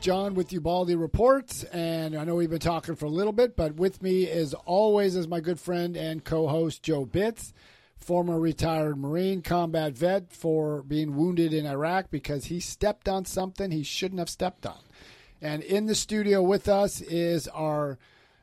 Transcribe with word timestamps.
John 0.00 0.34
with 0.34 0.52
Ubaldi 0.52 0.94
Reports, 0.94 1.64
and 1.64 2.16
I 2.16 2.24
know 2.24 2.36
we've 2.36 2.48
been 2.48 2.58
talking 2.58 2.94
for 2.94 3.06
a 3.06 3.10
little 3.10 3.32
bit, 3.32 3.56
but 3.56 3.74
with 3.74 4.00
me, 4.00 4.28
as 4.28 4.54
always, 4.54 5.16
is 5.16 5.26
my 5.26 5.40
good 5.40 5.58
friend 5.58 5.96
and 5.96 6.24
co-host 6.24 6.82
Joe 6.82 7.04
Bitz, 7.04 7.52
former 7.96 8.38
retired 8.38 8.96
Marine 8.96 9.42
combat 9.42 9.92
vet 9.92 10.32
for 10.32 10.82
being 10.82 11.16
wounded 11.16 11.52
in 11.52 11.66
Iraq 11.66 12.10
because 12.10 12.46
he 12.46 12.60
stepped 12.60 13.08
on 13.08 13.24
something 13.24 13.70
he 13.70 13.82
shouldn't 13.82 14.20
have 14.20 14.30
stepped 14.30 14.66
on. 14.66 14.78
And 15.42 15.62
in 15.62 15.86
the 15.86 15.94
studio 15.94 16.42
with 16.42 16.68
us 16.68 17.00
is 17.00 17.48
our 17.48 17.98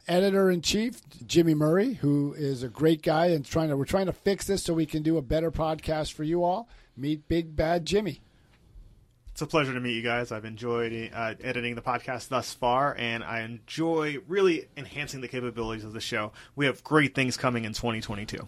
editor 0.07 0.51
in 0.51 0.61
chief, 0.61 1.01
Jimmy 1.25 1.53
Murray, 1.53 1.93
who 1.93 2.33
is 2.33 2.63
a 2.63 2.69
great 2.69 3.01
guy 3.01 3.27
and 3.27 3.45
trying 3.45 3.69
to 3.69 3.77
we're 3.77 3.85
trying 3.85 4.07
to 4.07 4.13
fix 4.13 4.47
this 4.47 4.63
so 4.63 4.73
we 4.73 4.85
can 4.85 5.03
do 5.03 5.17
a 5.17 5.21
better 5.21 5.51
podcast 5.51 6.13
for 6.13 6.23
you 6.23 6.43
all. 6.43 6.67
Meet 6.97 7.27
Big 7.27 7.55
Bad 7.55 7.85
Jimmy. 7.85 8.21
It's 9.35 9.41
a 9.41 9.47
pleasure 9.47 9.73
to 9.73 9.81
meet 9.81 9.95
you 9.95 10.01
guys. 10.01 10.31
I've 10.31 10.45
enjoyed 10.45 11.11
uh, 11.13 11.33
editing 11.43 11.75
the 11.75 11.81
podcast 11.81 12.29
thus 12.29 12.53
far, 12.53 12.95
and 12.97 13.21
I 13.21 13.41
enjoy 13.41 14.19
really 14.29 14.69
enhancing 14.77 15.19
the 15.19 15.27
capabilities 15.27 15.83
of 15.83 15.91
the 15.91 15.99
show. 15.99 16.31
We 16.55 16.67
have 16.67 16.81
great 16.85 17.13
things 17.13 17.35
coming 17.35 17.65
in 17.65 17.73
2022. 17.73 18.47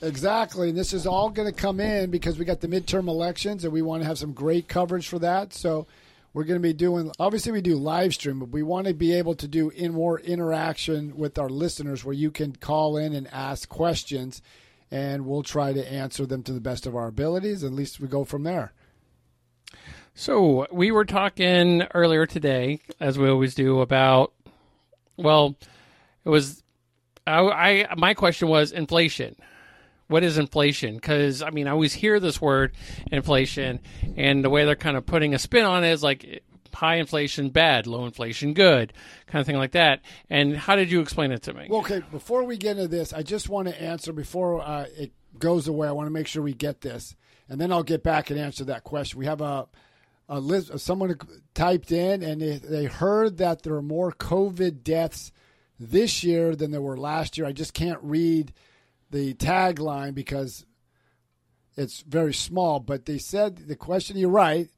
Exactly. 0.00 0.70
And 0.70 0.76
this 0.76 0.92
is 0.92 1.06
all 1.06 1.30
going 1.30 1.46
to 1.46 1.54
come 1.54 1.78
in 1.78 2.10
because 2.10 2.36
we 2.36 2.44
got 2.44 2.60
the 2.60 2.66
midterm 2.66 3.06
elections 3.06 3.62
and 3.62 3.72
we 3.72 3.80
want 3.80 4.02
to 4.02 4.08
have 4.08 4.18
some 4.18 4.32
great 4.32 4.66
coverage 4.66 5.06
for 5.06 5.20
that. 5.20 5.52
So 5.52 5.86
we're 6.34 6.42
going 6.42 6.60
to 6.60 6.68
be 6.68 6.72
doing, 6.72 7.12
obviously, 7.20 7.52
we 7.52 7.62
do 7.62 7.76
live 7.76 8.12
stream, 8.12 8.40
but 8.40 8.48
we 8.48 8.64
want 8.64 8.88
to 8.88 8.94
be 8.94 9.12
able 9.12 9.36
to 9.36 9.46
do 9.46 9.70
in 9.70 9.92
more 9.92 10.18
interaction 10.18 11.16
with 11.16 11.38
our 11.38 11.48
listeners 11.48 12.04
where 12.04 12.12
you 12.12 12.32
can 12.32 12.56
call 12.56 12.96
in 12.96 13.14
and 13.14 13.28
ask 13.32 13.68
questions 13.68 14.42
and 14.90 15.26
we'll 15.26 15.44
try 15.44 15.72
to 15.72 15.92
answer 15.92 16.26
them 16.26 16.42
to 16.42 16.52
the 16.52 16.60
best 16.60 16.88
of 16.88 16.96
our 16.96 17.06
abilities. 17.06 17.62
At 17.62 17.70
least 17.70 18.00
we 18.00 18.08
go 18.08 18.24
from 18.24 18.42
there. 18.42 18.72
So 20.14 20.66
we 20.70 20.90
were 20.90 21.04
talking 21.04 21.82
earlier 21.94 22.26
today, 22.26 22.80
as 23.00 23.18
we 23.18 23.28
always 23.28 23.54
do, 23.54 23.80
about 23.80 24.32
well, 25.16 25.56
it 26.24 26.28
was 26.28 26.62
I, 27.26 27.40
I 27.40 27.94
my 27.96 28.14
question 28.14 28.48
was 28.48 28.72
inflation. 28.72 29.36
What 30.08 30.22
is 30.22 30.36
inflation? 30.36 30.96
Because 30.96 31.42
I 31.42 31.50
mean, 31.50 31.66
I 31.66 31.70
always 31.70 31.94
hear 31.94 32.20
this 32.20 32.40
word 32.40 32.74
inflation, 33.10 33.80
and 34.16 34.44
the 34.44 34.50
way 34.50 34.64
they're 34.64 34.76
kind 34.76 34.96
of 34.96 35.06
putting 35.06 35.34
a 35.34 35.38
spin 35.38 35.64
on 35.64 35.84
it 35.84 35.90
is 35.92 36.02
like 36.02 36.42
high 36.74 36.96
inflation 36.96 37.50
bad, 37.50 37.86
low 37.86 38.04
inflation 38.04 38.54
good, 38.54 38.92
kind 39.26 39.40
of 39.40 39.46
thing 39.46 39.56
like 39.56 39.72
that. 39.72 40.00
And 40.28 40.56
how 40.56 40.76
did 40.76 40.90
you 40.90 41.00
explain 41.00 41.32
it 41.32 41.42
to 41.42 41.54
me? 41.54 41.66
Well, 41.70 41.80
okay, 41.80 42.02
before 42.10 42.44
we 42.44 42.56
get 42.56 42.76
into 42.76 42.88
this, 42.88 43.12
I 43.12 43.22
just 43.22 43.48
want 43.48 43.68
to 43.68 43.80
answer 43.80 44.12
before 44.12 44.60
uh, 44.60 44.86
it 44.96 45.12
goes 45.38 45.68
away. 45.68 45.88
I 45.88 45.92
want 45.92 46.06
to 46.06 46.12
make 46.12 46.26
sure 46.26 46.42
we 46.42 46.54
get 46.54 46.80
this, 46.80 47.14
and 47.52 47.60
then 47.60 47.70
I'll 47.70 47.82
get 47.82 48.02
back 48.02 48.30
and 48.30 48.40
answer 48.40 48.64
that 48.64 48.82
question. 48.82 49.18
We 49.18 49.26
have 49.26 49.42
a 49.42 49.68
a 50.26 50.40
list. 50.40 50.78
Someone 50.80 51.18
typed 51.52 51.92
in, 51.92 52.22
and 52.22 52.40
they, 52.40 52.56
they 52.56 52.84
heard 52.86 53.36
that 53.36 53.62
there 53.62 53.74
are 53.74 53.82
more 53.82 54.10
COVID 54.10 54.82
deaths 54.82 55.32
this 55.78 56.24
year 56.24 56.56
than 56.56 56.70
there 56.70 56.80
were 56.80 56.96
last 56.96 57.36
year. 57.36 57.46
I 57.46 57.52
just 57.52 57.74
can't 57.74 57.98
read 58.00 58.54
the 59.10 59.34
tagline 59.34 60.14
because 60.14 60.64
it's 61.76 62.00
very 62.00 62.32
small. 62.32 62.80
But 62.80 63.04
they 63.04 63.18
said 63.18 63.68
the 63.68 63.76
question. 63.76 64.16
You're 64.16 64.30
right, 64.30 64.70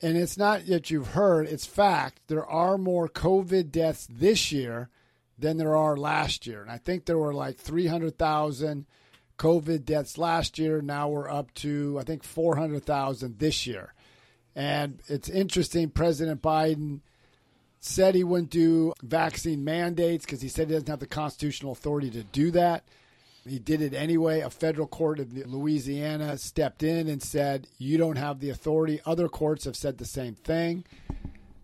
and 0.00 0.16
it's 0.16 0.38
not 0.38 0.64
that 0.64 0.90
you've 0.90 1.08
heard. 1.08 1.46
It's 1.46 1.66
fact. 1.66 2.22
There 2.28 2.46
are 2.46 2.78
more 2.78 3.06
COVID 3.10 3.70
deaths 3.70 4.08
this 4.10 4.50
year 4.50 4.88
than 5.38 5.58
there 5.58 5.76
are 5.76 5.98
last 5.98 6.46
year, 6.46 6.62
and 6.62 6.70
I 6.70 6.78
think 6.78 7.04
there 7.04 7.18
were 7.18 7.34
like 7.34 7.58
three 7.58 7.88
hundred 7.88 8.16
thousand. 8.16 8.86
COVID 9.38 9.84
deaths 9.84 10.18
last 10.18 10.58
year. 10.58 10.82
Now 10.82 11.08
we're 11.08 11.30
up 11.30 11.54
to, 11.54 11.98
I 11.98 12.02
think, 12.02 12.24
400,000 12.24 13.38
this 13.38 13.66
year. 13.66 13.94
And 14.54 15.00
it's 15.06 15.28
interesting, 15.28 15.90
President 15.90 16.42
Biden 16.42 17.00
said 17.80 18.14
he 18.14 18.24
wouldn't 18.24 18.50
do 18.50 18.92
vaccine 19.02 19.64
mandates 19.64 20.24
because 20.24 20.42
he 20.42 20.48
said 20.48 20.68
he 20.68 20.74
doesn't 20.74 20.88
have 20.88 20.98
the 20.98 21.06
constitutional 21.06 21.72
authority 21.72 22.10
to 22.10 22.24
do 22.24 22.50
that. 22.50 22.84
He 23.46 23.58
did 23.58 23.80
it 23.80 23.94
anyway. 23.94 24.40
A 24.40 24.50
federal 24.50 24.86
court 24.86 25.20
of 25.20 25.32
Louisiana 25.32 26.36
stepped 26.38 26.82
in 26.82 27.08
and 27.08 27.22
said, 27.22 27.68
You 27.78 27.96
don't 27.96 28.16
have 28.16 28.40
the 28.40 28.50
authority. 28.50 29.00
Other 29.06 29.28
courts 29.28 29.64
have 29.64 29.76
said 29.76 29.98
the 29.98 30.04
same 30.04 30.34
thing. 30.34 30.84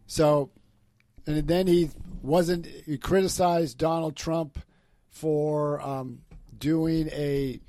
So, 0.06 0.50
and 1.26 1.46
then 1.46 1.66
he 1.66 1.90
wasn't, 2.22 2.66
he 2.66 2.96
criticized 2.96 3.76
Donald 3.76 4.16
Trump 4.16 4.58
for 5.10 5.80
um, 5.80 6.20
doing 6.58 7.08
a 7.08 7.60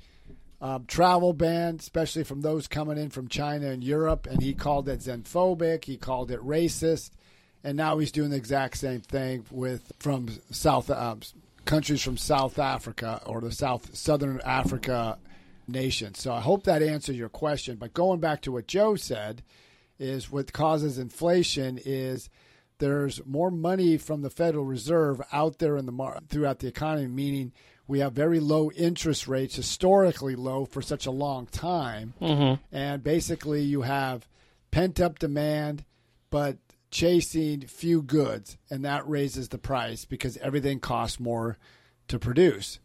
um, 0.60 0.86
travel 0.86 1.32
ban, 1.32 1.76
especially 1.78 2.24
from 2.24 2.40
those 2.40 2.66
coming 2.66 2.98
in 2.98 3.10
from 3.10 3.28
China 3.28 3.68
and 3.68 3.84
Europe, 3.84 4.26
and 4.26 4.42
he 4.42 4.54
called 4.54 4.88
it 4.88 5.00
xenophobic. 5.00 5.84
He 5.84 5.96
called 5.96 6.30
it 6.30 6.40
racist, 6.40 7.10
and 7.62 7.76
now 7.76 7.98
he's 7.98 8.12
doing 8.12 8.30
the 8.30 8.36
exact 8.36 8.78
same 8.78 9.00
thing 9.00 9.44
with 9.50 9.92
from 9.98 10.28
South 10.50 10.90
um, 10.90 11.20
countries 11.64 12.02
from 12.02 12.16
South 12.16 12.58
Africa 12.58 13.20
or 13.26 13.40
the 13.40 13.52
South 13.52 13.94
Southern 13.94 14.40
Africa 14.44 15.18
nation. 15.68 16.14
So 16.14 16.32
I 16.32 16.40
hope 16.40 16.64
that 16.64 16.82
answers 16.82 17.16
your 17.16 17.28
question. 17.28 17.76
But 17.76 17.92
going 17.92 18.20
back 18.20 18.42
to 18.42 18.52
what 18.52 18.66
Joe 18.66 18.96
said, 18.96 19.42
is 19.98 20.30
what 20.30 20.52
causes 20.52 20.98
inflation 20.98 21.80
is 21.84 22.28
there's 22.78 23.24
more 23.24 23.50
money 23.50 23.96
from 23.96 24.22
the 24.22 24.30
Federal 24.30 24.64
Reserve 24.64 25.20
out 25.32 25.58
there 25.58 25.76
in 25.76 25.86
the 25.86 25.92
mar- 25.92 26.20
throughout 26.28 26.58
the 26.58 26.68
economy, 26.68 27.06
meaning 27.06 27.52
we 27.88 28.00
have 28.00 28.12
very 28.12 28.40
low 28.40 28.70
interest 28.72 29.28
rates, 29.28 29.56
historically 29.56 30.34
low 30.34 30.64
for 30.64 30.82
such 30.82 31.06
a 31.06 31.10
long 31.10 31.46
time. 31.46 32.14
Mm-hmm. 32.20 32.62
And 32.76 33.02
basically, 33.02 33.62
you 33.62 33.82
have 33.82 34.28
pent 34.70 35.00
up 35.00 35.18
demand, 35.18 35.84
but 36.30 36.58
chasing 36.90 37.60
few 37.62 38.02
goods. 38.02 38.56
And 38.70 38.84
that 38.84 39.08
raises 39.08 39.48
the 39.48 39.58
price 39.58 40.04
because 40.04 40.36
everything 40.38 40.80
costs 40.80 41.20
more 41.20 41.58
to 42.08 42.18
produce. 42.18 42.80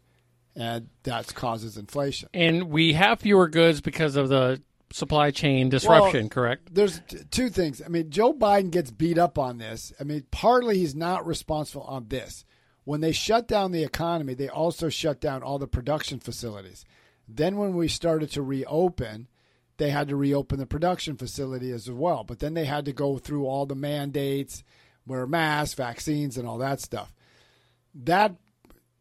And 0.54 0.88
that 1.04 1.34
causes 1.34 1.76
inflation. 1.76 2.28
And 2.34 2.64
we 2.64 2.92
have 2.92 3.20
fewer 3.20 3.48
goods 3.48 3.80
because 3.80 4.16
of 4.16 4.28
the 4.28 4.62
supply 4.92 5.30
chain 5.30 5.70
disruption, 5.70 6.24
Well, 6.24 6.28
correct? 6.28 6.74
There's 6.74 7.00
t- 7.08 7.18
two 7.30 7.48
things. 7.48 7.80
I 7.84 7.88
mean, 7.88 8.10
Joe 8.10 8.34
Biden 8.34 8.70
gets 8.70 8.90
beat 8.90 9.18
up 9.18 9.38
on 9.38 9.58
this. 9.58 9.92
I 9.98 10.04
mean, 10.04 10.24
partly 10.30 10.78
he's 10.78 10.94
not 10.94 11.26
responsible 11.26 11.82
on 11.84 12.06
this. 12.08 12.44
When 12.84 13.00
they 13.00 13.12
shut 13.12 13.46
down 13.46 13.72
the 13.72 13.84
economy, 13.84 14.34
they 14.34 14.48
also 14.48 14.88
shut 14.88 15.20
down 15.20 15.42
all 15.42 15.58
the 15.58 15.68
production 15.68 16.18
facilities. 16.18 16.84
Then, 17.28 17.56
when 17.56 17.74
we 17.74 17.88
started 17.88 18.30
to 18.32 18.42
reopen, 18.42 19.28
they 19.76 19.90
had 19.90 20.08
to 20.08 20.16
reopen 20.16 20.58
the 20.58 20.66
production 20.66 21.16
facility 21.16 21.70
as 21.70 21.90
well. 21.90 22.24
But 22.24 22.40
then 22.40 22.54
they 22.54 22.64
had 22.64 22.84
to 22.86 22.92
go 22.92 23.18
through 23.18 23.46
all 23.46 23.66
the 23.66 23.74
mandates, 23.74 24.64
wear 25.06 25.26
masks, 25.26 25.74
vaccines, 25.74 26.36
and 26.36 26.46
all 26.46 26.58
that 26.58 26.80
stuff. 26.80 27.14
That 27.94 28.34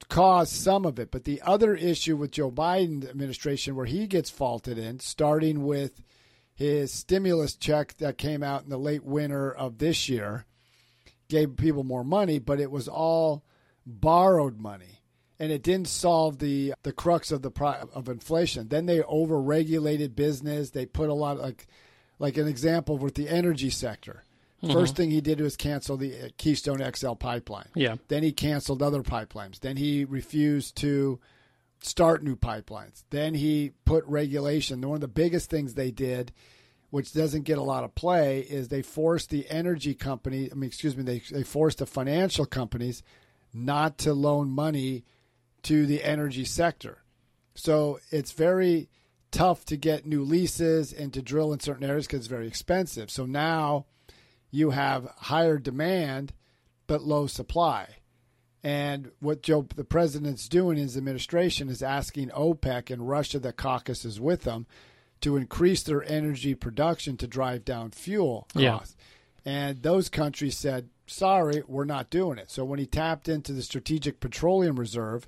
caused 0.09 0.53
some 0.53 0.85
of 0.85 0.99
it. 0.99 1.09
But 1.09 1.23
the 1.23 1.41
other 1.41 1.75
issue 1.75 2.15
with 2.15 2.31
Joe 2.31 2.51
Biden 2.51 3.09
administration, 3.09 3.75
where 3.75 3.85
he 3.85 4.07
gets 4.07 4.29
faulted 4.29 4.77
in, 4.77 4.99
starting 4.99 5.63
with 5.65 6.01
his 6.53 6.91
stimulus 6.91 7.55
check 7.55 7.97
that 7.97 8.17
came 8.17 8.43
out 8.43 8.63
in 8.63 8.69
the 8.69 8.77
late 8.77 9.03
winter 9.03 9.51
of 9.51 9.79
this 9.79 10.09
year, 10.09 10.45
gave 11.29 11.55
people 11.55 11.83
more 11.83 12.03
money, 12.03 12.39
but 12.39 12.59
it 12.59 12.69
was 12.69 12.87
all 12.87 13.43
borrowed 13.85 14.59
money, 14.59 15.01
and 15.39 15.51
it 15.51 15.63
didn't 15.63 15.87
solve 15.87 16.39
the 16.39 16.73
the 16.83 16.93
crux 16.93 17.31
of 17.31 17.41
the 17.41 17.51
of 17.93 18.09
inflation. 18.09 18.67
Then 18.67 18.85
they 18.85 18.99
overregulated 18.99 20.15
business. 20.15 20.69
They 20.69 20.85
put 20.85 21.09
a 21.09 21.13
lot 21.13 21.37
of, 21.37 21.43
like 21.43 21.67
like 22.19 22.37
an 22.37 22.47
example 22.47 22.97
with 22.97 23.15
the 23.15 23.29
energy 23.29 23.69
sector. 23.69 24.23
First 24.69 24.95
thing 24.95 25.09
he 25.09 25.21
did 25.21 25.41
was 25.41 25.57
cancel 25.57 25.97
the 25.97 26.25
uh, 26.25 26.29
Keystone 26.37 26.83
XL 26.93 27.13
pipeline. 27.13 27.69
Yeah. 27.73 27.95
Then 28.09 28.21
he 28.21 28.31
canceled 28.31 28.83
other 28.83 29.01
pipelines. 29.01 29.59
Then 29.59 29.75
he 29.75 30.05
refused 30.05 30.75
to 30.77 31.19
start 31.81 32.23
new 32.23 32.35
pipelines. 32.35 33.03
Then 33.09 33.34
he 33.34 33.72
put 33.85 34.05
regulation. 34.05 34.81
One 34.81 34.95
of 34.95 35.01
the 35.01 35.07
biggest 35.07 35.49
things 35.49 35.73
they 35.73 35.89
did, 35.89 36.31
which 36.91 37.11
doesn't 37.11 37.43
get 37.43 37.57
a 37.57 37.63
lot 37.63 37.84
of 37.84 37.95
play, 37.95 38.41
is 38.41 38.67
they 38.67 38.84
forced 38.84 39.31
the 39.31 39.49
energy 39.49 39.95
company, 39.95 40.49
I 40.51 40.53
mean, 40.53 40.67
excuse 40.67 40.95
me, 40.95 41.03
they, 41.03 41.23
they 41.31 41.43
forced 41.43 41.79
the 41.79 41.87
financial 41.87 42.45
companies 42.45 43.01
not 43.53 43.97
to 43.99 44.13
loan 44.13 44.49
money 44.49 45.03
to 45.63 45.85
the 45.85 46.03
energy 46.03 46.45
sector. 46.45 46.99
So 47.55 47.99
it's 48.09 48.31
very 48.31 48.89
tough 49.31 49.65
to 49.65 49.77
get 49.77 50.05
new 50.05 50.23
leases 50.23 50.91
and 50.91 51.13
to 51.13 51.21
drill 51.21 51.53
in 51.53 51.59
certain 51.59 51.87
areas 51.87 52.07
because 52.07 52.19
it's 52.19 52.27
very 52.27 52.47
expensive. 52.47 53.09
So 53.09 53.25
now 53.25 53.85
you 54.49 54.71
have 54.71 55.05
higher 55.17 55.57
demand 55.57 56.33
but 56.87 57.03
low 57.03 57.27
supply. 57.27 57.87
And 58.63 59.11
what 59.19 59.41
Joe, 59.41 59.65
the 59.75 59.83
president's 59.83 60.47
doing 60.47 60.77
in 60.77 60.83
his 60.83 60.97
administration 60.97 61.69
is 61.69 61.81
asking 61.81 62.29
OPEC 62.29 62.91
and 62.91 63.07
Russia, 63.07 63.39
that 63.39 63.57
caucuses 63.57 64.19
with 64.19 64.41
them, 64.41 64.67
to 65.21 65.37
increase 65.37 65.83
their 65.83 66.03
energy 66.03 66.53
production 66.53 67.17
to 67.17 67.27
drive 67.27 67.63
down 67.65 67.91
fuel 67.91 68.47
Yeah. 68.55 68.79
And 69.46 69.82
those 69.82 70.09
countries 70.09 70.58
said, 70.58 70.90
sorry, 71.08 71.64
we're 71.67 71.85
not 71.85 72.09
doing 72.09 72.38
it. 72.38 72.52
So 72.52 72.64
when 72.64 72.79
he 72.79 72.85
tapped 72.85 73.28
into 73.28 73.53
the 73.53 73.64
Strategic 73.64 74.20
Petroleum 74.20 74.79
Reserve, 74.79 75.28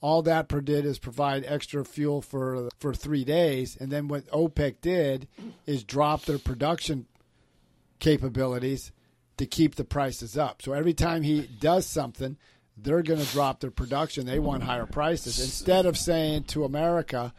all 0.00 0.22
that 0.22 0.48
did 0.64 0.84
is 0.84 0.98
provide 0.98 1.44
extra 1.46 1.84
fuel 1.84 2.22
for 2.22 2.68
for 2.78 2.94
three 2.94 3.24
days. 3.24 3.76
And 3.76 3.90
then 3.90 4.06
what 4.08 4.28
OPEC 4.28 4.80
did 4.80 5.28
is 5.66 5.82
drop 5.82 6.24
their 6.24 6.38
production 6.38 7.06
capabilities 7.98 8.92
to 9.38 9.46
keep 9.46 9.74
the 9.74 9.84
prices 9.84 10.36
up. 10.36 10.62
So 10.62 10.72
every 10.72 10.94
time 10.94 11.22
he 11.22 11.48
does 11.60 11.86
something, 11.86 12.36
they're 12.76 13.02
going 13.02 13.20
to 13.20 13.32
drop 13.32 13.60
their 13.60 13.72
production. 13.72 14.26
They 14.26 14.38
want 14.38 14.62
higher 14.62 14.86
prices 14.86 15.40
instead 15.40 15.84
of 15.84 15.98
saying 15.98 16.44
to 16.44 16.64
America, 16.64 17.34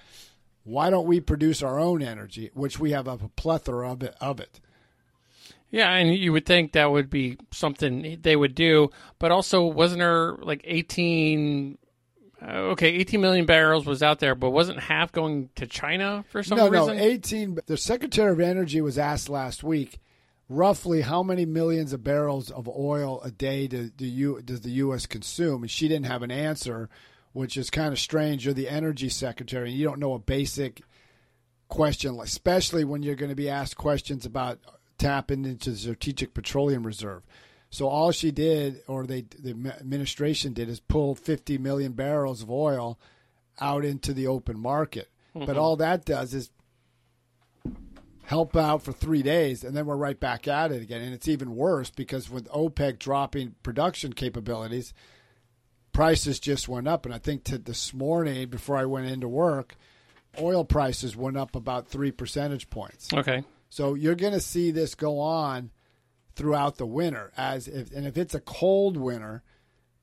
"Why 0.63 0.89
don't 0.89 1.07
we 1.07 1.21
produce 1.21 1.63
our 1.63 1.79
own 1.79 2.01
energy, 2.01 2.51
which 2.53 2.77
we 2.77 2.91
have 2.91 3.07
a 3.07 3.17
plethora 3.17 3.89
of 3.89 4.03
it." 4.03 4.15
Of 4.19 4.41
it. 4.41 4.59
Yeah, 5.71 5.93
and 5.93 6.15
you 6.15 6.33
would 6.33 6.45
think 6.45 6.71
that 6.71 6.91
would 6.91 7.09
be 7.09 7.37
something 7.51 8.17
they 8.21 8.35
would 8.35 8.55
do, 8.55 8.89
but 9.19 9.31
also 9.31 9.65
wasn't 9.65 9.99
there 9.99 10.33
like 10.41 10.61
18 10.63 11.77
uh, 12.41 12.51
okay, 12.71 12.87
18 12.87 13.19
million 13.19 13.45
barrels 13.45 13.85
was 13.85 14.01
out 14.01 14.19
there, 14.19 14.33
but 14.33 14.51
wasn't 14.51 14.79
half 14.79 15.11
going 15.11 15.49
to 15.55 15.67
China 15.67 16.23
for 16.29 16.41
some 16.41 16.57
no, 16.57 16.69
reason? 16.69 16.97
No, 16.97 17.03
18 17.03 17.59
the 17.65 17.77
Secretary 17.77 18.31
of 18.31 18.39
Energy 18.39 18.81
was 18.81 18.97
asked 18.97 19.29
last 19.29 19.63
week 19.63 19.99
roughly 20.47 21.01
how 21.01 21.21
many 21.21 21.45
millions 21.45 21.93
of 21.93 22.03
barrels 22.03 22.49
of 22.49 22.67
oil 22.67 23.21
a 23.21 23.29
day 23.29 23.67
do, 23.67 23.89
do 23.89 24.05
you, 24.05 24.41
does 24.41 24.61
the 24.61 24.71
U.S. 24.71 25.05
consume? 25.05 25.61
And 25.61 25.71
she 25.71 25.87
didn't 25.87 26.07
have 26.07 26.23
an 26.23 26.31
answer, 26.31 26.89
which 27.33 27.55
is 27.55 27.69
kind 27.69 27.93
of 27.93 27.99
strange. 27.99 28.45
You're 28.45 28.53
the 28.53 28.69
energy 28.69 29.09
secretary, 29.09 29.69
and 29.69 29.77
you 29.77 29.85
don't 29.85 29.99
know 29.99 30.13
a 30.13 30.19
basic 30.19 30.81
question, 31.67 32.19
especially 32.19 32.83
when 32.83 33.03
you're 33.03 33.15
going 33.15 33.29
to 33.29 33.35
be 33.35 33.49
asked 33.49 33.77
questions 33.77 34.25
about 34.25 34.59
tapping 34.99 35.45
into 35.45 35.71
the 35.71 35.77
Strategic 35.77 36.33
Petroleum 36.33 36.85
Reserve. 36.85 37.23
So 37.71 37.87
all 37.87 38.11
she 38.11 38.31
did, 38.31 38.81
or 38.87 39.05
they, 39.05 39.21
the 39.21 39.51
administration 39.79 40.53
did, 40.53 40.69
is 40.69 40.79
pull 40.79 41.15
50 41.15 41.57
million 41.57 41.93
barrels 41.93 42.41
of 42.41 42.49
oil 42.49 42.99
out 43.59 43.85
into 43.85 44.13
the 44.13 44.27
open 44.27 44.59
market. 44.59 45.09
Mm-hmm. 45.35 45.45
But 45.45 45.57
all 45.57 45.75
that 45.77 46.05
does 46.05 46.33
is 46.33 46.49
help 48.23 48.55
out 48.55 48.83
for 48.83 48.91
three 48.91 49.21
days, 49.23 49.63
and 49.63 49.75
then 49.75 49.85
we're 49.85 49.95
right 49.95 50.19
back 50.19 50.47
at 50.47 50.71
it 50.71 50.81
again. 50.81 51.01
And 51.01 51.13
it's 51.13 51.27
even 51.27 51.55
worse 51.55 51.89
because 51.89 52.29
with 52.29 52.47
OPEC 52.49 52.99
dropping 52.99 53.55
production 53.63 54.13
capabilities, 54.13 54.93
prices 55.91 56.39
just 56.39 56.67
went 56.67 56.87
up. 56.87 57.05
And 57.05 57.13
I 57.13 57.19
think 57.19 57.43
to 57.45 57.57
this 57.57 57.93
morning, 57.93 58.49
before 58.49 58.77
I 58.77 58.85
went 58.85 59.07
into 59.07 59.27
work, 59.27 59.75
oil 60.39 60.63
prices 60.63 61.15
went 61.15 61.37
up 61.37 61.55
about 61.55 61.87
three 61.87 62.11
percentage 62.11 62.69
points. 62.69 63.13
Okay. 63.13 63.43
So 63.69 63.93
you're 63.93 64.15
going 64.15 64.33
to 64.33 64.39
see 64.41 64.71
this 64.71 64.95
go 64.95 65.19
on 65.19 65.71
throughout 66.35 66.77
the 66.77 66.85
winter. 66.85 67.31
As 67.37 67.67
if, 67.67 67.91
and 67.91 68.05
if 68.05 68.17
it's 68.17 68.35
a 68.35 68.39
cold 68.39 68.97
winter, 68.97 69.43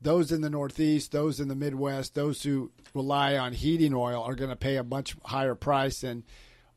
those 0.01 0.31
in 0.31 0.41
the 0.41 0.51
Northeast, 0.51 1.13
those 1.13 1.41
in 1.41 1.49
the 1.49 1.55
Midwest, 1.55 2.15
those 2.15 2.43
who 2.43 2.71
rely 2.95 3.37
on 3.37 3.53
heating 3.53 3.95
oil 3.95 4.23
are 4.23 4.35
going 4.35 4.51
to 4.51 4.57
pay 4.57 4.77
a 4.77 4.85
much 4.85 5.17
higher 5.25 5.55
price, 5.55 6.03
and 6.03 6.23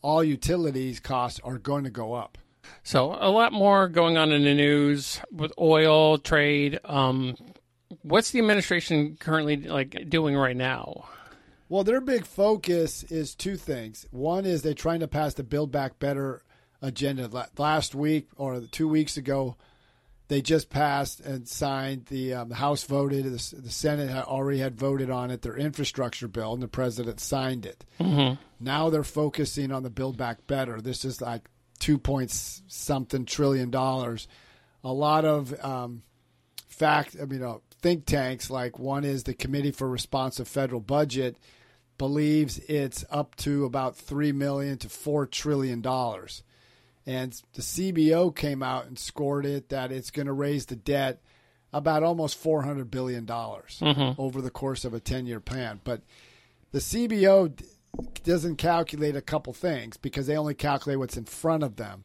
all 0.01 0.23
utilities 0.23 0.99
costs 0.99 1.39
are 1.43 1.57
going 1.57 1.83
to 1.83 1.89
go 1.89 2.13
up. 2.13 2.37
So 2.83 3.17
a 3.19 3.29
lot 3.29 3.53
more 3.53 3.87
going 3.87 4.17
on 4.17 4.31
in 4.31 4.43
the 4.43 4.53
news 4.53 5.21
with 5.31 5.51
oil 5.59 6.17
trade. 6.17 6.79
Um, 6.85 7.35
what's 8.01 8.31
the 8.31 8.39
administration 8.39 9.17
currently 9.19 9.57
like 9.57 10.09
doing 10.09 10.35
right 10.35 10.57
now? 10.57 11.09
Well, 11.67 11.83
their 11.83 12.01
big 12.01 12.25
focus 12.25 13.03
is 13.03 13.35
two 13.35 13.55
things. 13.55 14.05
One 14.11 14.45
is 14.45 14.61
they're 14.61 14.73
trying 14.73 15.01
to 15.01 15.07
pass 15.07 15.35
the 15.35 15.43
Build 15.43 15.71
Back 15.71 15.99
Better 15.99 16.41
agenda. 16.81 17.49
Last 17.57 17.95
week 17.95 18.27
or 18.37 18.61
two 18.61 18.87
weeks 18.87 19.17
ago, 19.17 19.55
they 20.29 20.41
just 20.41 20.69
passed 20.69 21.19
and 21.21 21.47
signed 21.47 22.05
the, 22.05 22.35
um, 22.35 22.49
the 22.49 22.55
House 22.55 22.83
voted, 22.83 23.25
the, 23.25 23.55
the, 23.55 23.71
Senate 23.71 24.09
had 24.09 24.25
already 24.25 24.59
had 24.59 24.75
voted 24.75 25.09
on 25.09 25.31
it, 25.31 25.41
their 25.41 25.57
infrastructure 25.57 26.27
bill, 26.27 26.53
and 26.53 26.61
the 26.61 26.67
president 26.67 27.19
signed 27.19 27.65
it. 27.65 27.83
Mm-hmm. 27.99 28.41
Now 28.59 28.89
they're 28.89 29.03
focusing 29.03 29.71
on 29.71 29.81
the 29.81 29.89
Build 29.89 30.17
Back 30.17 30.45
Better. 30.45 30.81
This 30.81 31.03
is 31.03 31.19
like 31.19 31.49
two 31.79 31.97
point 31.97 32.29
something 32.31 33.25
trillion 33.25 33.71
dollars. 33.71 34.27
A 34.83 34.93
lot 34.93 35.25
of 35.25 35.53
um, 35.65 36.03
fact, 36.67 37.15
I 37.19 37.25
mean, 37.25 37.41
uh, 37.41 37.57
think 37.81 38.05
tanks 38.05 38.49
like 38.49 38.77
one 38.77 39.03
is 39.03 39.23
the 39.23 39.33
Committee 39.33 39.71
for 39.71 39.89
Responsive 39.89 40.47
Federal 40.47 40.81
Budget 40.81 41.37
believes 41.97 42.59
it's 42.59 43.03
up 43.09 43.35
to 43.37 43.65
about 43.65 43.95
three 43.95 44.31
million 44.31 44.77
to 44.77 44.89
four 44.89 45.25
trillion 45.25 45.81
dollars. 45.81 46.43
And 47.09 47.41
the 47.53 47.63
CBO 47.63 48.35
came 48.35 48.61
out 48.61 48.85
and 48.85 48.99
scored 48.99 49.43
it 49.43 49.69
that 49.69 49.91
it's 49.91 50.11
going 50.11 50.27
to 50.27 50.31
raise 50.31 50.67
the 50.67 50.75
debt 50.75 51.19
about 51.73 52.03
almost 52.03 52.41
$400 52.43 52.91
billion 52.91 53.25
mm-hmm. 53.25 54.21
over 54.21 54.43
the 54.43 54.51
course 54.51 54.85
of 54.85 54.93
a 54.93 54.99
10 54.99 55.25
year 55.25 55.39
plan. 55.39 55.81
But 55.83 56.03
the 56.71 56.77
CBO 56.77 57.59
doesn't 58.23 58.57
calculate 58.57 59.15
a 59.15 59.23
couple 59.23 59.53
things 59.53 59.97
because 59.97 60.27
they 60.27 60.37
only 60.37 60.53
calculate 60.53 60.99
what's 60.99 61.17
in 61.17 61.25
front 61.25 61.63
of 61.63 61.77
them. 61.77 62.03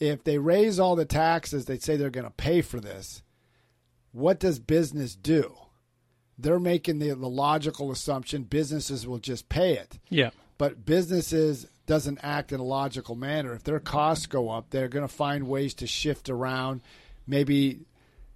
If 0.00 0.24
they 0.24 0.38
raise 0.38 0.80
all 0.80 0.96
the 0.96 1.04
taxes, 1.04 1.66
they 1.66 1.76
say 1.76 1.98
they're 1.98 2.08
going 2.08 2.24
to 2.24 2.30
pay 2.30 2.62
for 2.62 2.80
this. 2.80 3.22
What 4.12 4.40
does 4.40 4.58
business 4.58 5.14
do? 5.14 5.54
They're 6.38 6.58
making 6.58 7.00
the, 7.00 7.10
the 7.10 7.28
logical 7.28 7.92
assumption 7.92 8.44
businesses 8.44 9.06
will 9.06 9.18
just 9.18 9.50
pay 9.50 9.74
it. 9.74 9.98
Yeah. 10.08 10.30
But 10.56 10.86
businesses 10.86 11.66
doesn't 11.86 12.20
act 12.22 12.52
in 12.52 12.60
a 12.60 12.64
logical 12.64 13.14
manner. 13.14 13.54
If 13.54 13.64
their 13.64 13.80
costs 13.80 14.26
go 14.26 14.50
up, 14.50 14.70
they're 14.70 14.88
going 14.88 15.06
to 15.06 15.12
find 15.12 15.48
ways 15.48 15.74
to 15.74 15.86
shift 15.86 16.30
around. 16.30 16.82
Maybe 17.26 17.80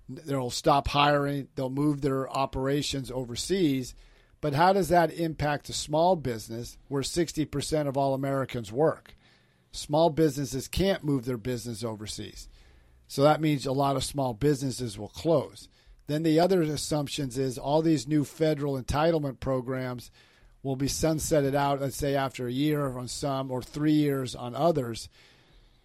they'll 0.08 0.50
stop 0.50 0.88
hiring, 0.88 1.48
they'll 1.54 1.70
move 1.70 2.00
their 2.00 2.28
operations 2.28 3.10
overseas. 3.10 3.94
But 4.40 4.54
how 4.54 4.72
does 4.72 4.88
that 4.88 5.12
impact 5.12 5.68
a 5.68 5.72
small 5.72 6.14
business 6.16 6.78
where 6.88 7.02
60% 7.02 7.88
of 7.88 7.96
all 7.96 8.14
Americans 8.14 8.70
work? 8.70 9.16
Small 9.72 10.10
businesses 10.10 10.68
can't 10.68 11.04
move 11.04 11.24
their 11.24 11.38
business 11.38 11.82
overseas. 11.82 12.48
So 13.08 13.22
that 13.22 13.40
means 13.40 13.66
a 13.66 13.72
lot 13.72 13.96
of 13.96 14.04
small 14.04 14.34
businesses 14.34 14.98
will 14.98 15.08
close. 15.08 15.68
Then 16.06 16.22
the 16.22 16.38
other 16.38 16.62
assumptions 16.62 17.38
is 17.38 17.58
all 17.58 17.82
these 17.82 18.06
new 18.06 18.24
federal 18.24 18.80
entitlement 18.80 19.40
programs– 19.40 20.10
will 20.62 20.76
be 20.76 20.86
sunsetted 20.86 21.54
out, 21.54 21.80
let's 21.80 21.96
say 21.96 22.14
after 22.14 22.46
a 22.46 22.52
year 22.52 22.96
on 22.98 23.08
some 23.08 23.50
or 23.50 23.62
three 23.62 23.92
years 23.92 24.34
on 24.34 24.54
others. 24.54 25.08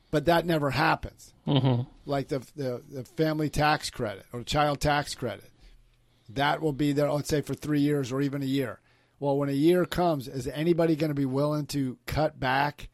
But 0.09 0.25
that 0.25 0.45
never 0.45 0.71
happens. 0.71 1.33
Mm-hmm. 1.47 1.83
Like 2.05 2.27
the, 2.27 2.39
the, 2.55 2.81
the 2.89 3.03
family 3.03 3.49
tax 3.49 3.89
credit 3.89 4.25
or 4.33 4.43
child 4.43 4.81
tax 4.81 5.15
credit, 5.15 5.49
that 6.29 6.61
will 6.61 6.73
be 6.73 6.91
there. 6.91 7.11
Let's 7.11 7.29
say 7.29 7.41
for 7.41 7.53
three 7.53 7.79
years 7.79 8.11
or 8.11 8.21
even 8.21 8.41
a 8.41 8.45
year. 8.45 8.79
Well, 9.19 9.37
when 9.37 9.49
a 9.49 9.53
year 9.53 9.85
comes, 9.85 10.27
is 10.27 10.47
anybody 10.47 10.95
going 10.95 11.11
to 11.11 11.15
be 11.15 11.25
willing 11.25 11.67
to 11.67 11.97
cut 12.07 12.39
back 12.39 12.89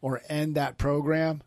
or 0.00 0.22
end 0.28 0.54
that 0.54 0.78
program? 0.78 1.42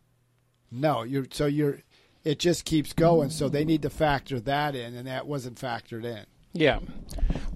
No. 0.70 1.02
You're 1.02 1.26
so 1.30 1.46
you're. 1.46 1.80
It 2.22 2.38
just 2.38 2.64
keeps 2.64 2.92
going. 2.92 3.30
So 3.30 3.48
they 3.48 3.64
need 3.64 3.82
to 3.82 3.90
factor 3.90 4.40
that 4.40 4.74
in, 4.74 4.94
and 4.94 5.06
that 5.06 5.26
wasn't 5.26 5.58
factored 5.58 6.04
in. 6.04 6.26
Yeah. 6.58 6.80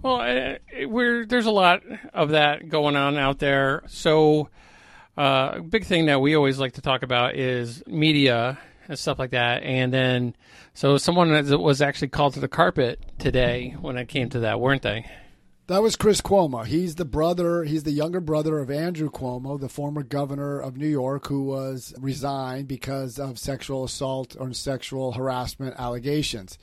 Well, 0.03 0.57
we're 0.87 1.27
there's 1.27 1.47
a 1.47 1.51
lot 1.51 1.83
of 2.15 2.31
that 2.31 2.69
going 2.69 2.97
on 2.97 3.17
out 3.19 3.39
there. 3.39 3.83
So, 3.89 4.49
uh, 5.19 5.53
a 5.57 5.63
big 5.63 5.85
thing 5.85 6.07
that 6.07 6.21
we 6.21 6.35
always 6.35 6.59
like 6.59 6.75
to 6.75 6.81
talk 6.81 7.03
about 7.03 7.37
is 7.37 7.83
media 7.87 8.59
and 8.89 8.99
stuff 8.99 9.19
like 9.19 9.31
that. 9.31 9.63
And 9.63 9.93
then, 9.93 10.35
so 10.75 10.97
someone 10.97 11.33
that 11.33 11.59
was 11.59 11.83
actually 11.83 12.09
called 12.09 12.35
to 12.35 12.41
the 12.41 12.49
carpet 12.49 13.01
today 13.19 13.77
when 13.81 13.97
it 13.97 14.09
came 14.09 14.29
to 14.31 14.41
that, 14.41 14.61
weren't 14.61 14.83
they? 14.83 15.07
That 15.69 15.83
was 15.83 15.95
Chris 15.95 16.21
Cuomo. 16.21 16.67
He's 16.67 16.97
the 16.97 17.05
brother, 17.05 17.63
he's 17.63 17.85
the 17.85 17.93
younger 17.93 18.19
brother 18.19 18.59
of 18.59 18.73
Andrew 18.73 19.09
Cuomo, 19.09 19.61
the 19.61 19.69
former 19.69 20.03
governor 20.03 20.59
of 20.59 20.77
New 20.77 20.89
York, 20.89 21.29
who 21.29 21.45
was 21.45 21.95
resigned 21.97 22.67
because 22.67 23.21
of 23.21 23.39
sexual 23.39 23.85
assault 23.85 24.35
or 24.41 24.53
sexual 24.53 25.13
harassment 25.13 25.77
allegations. 25.79 26.59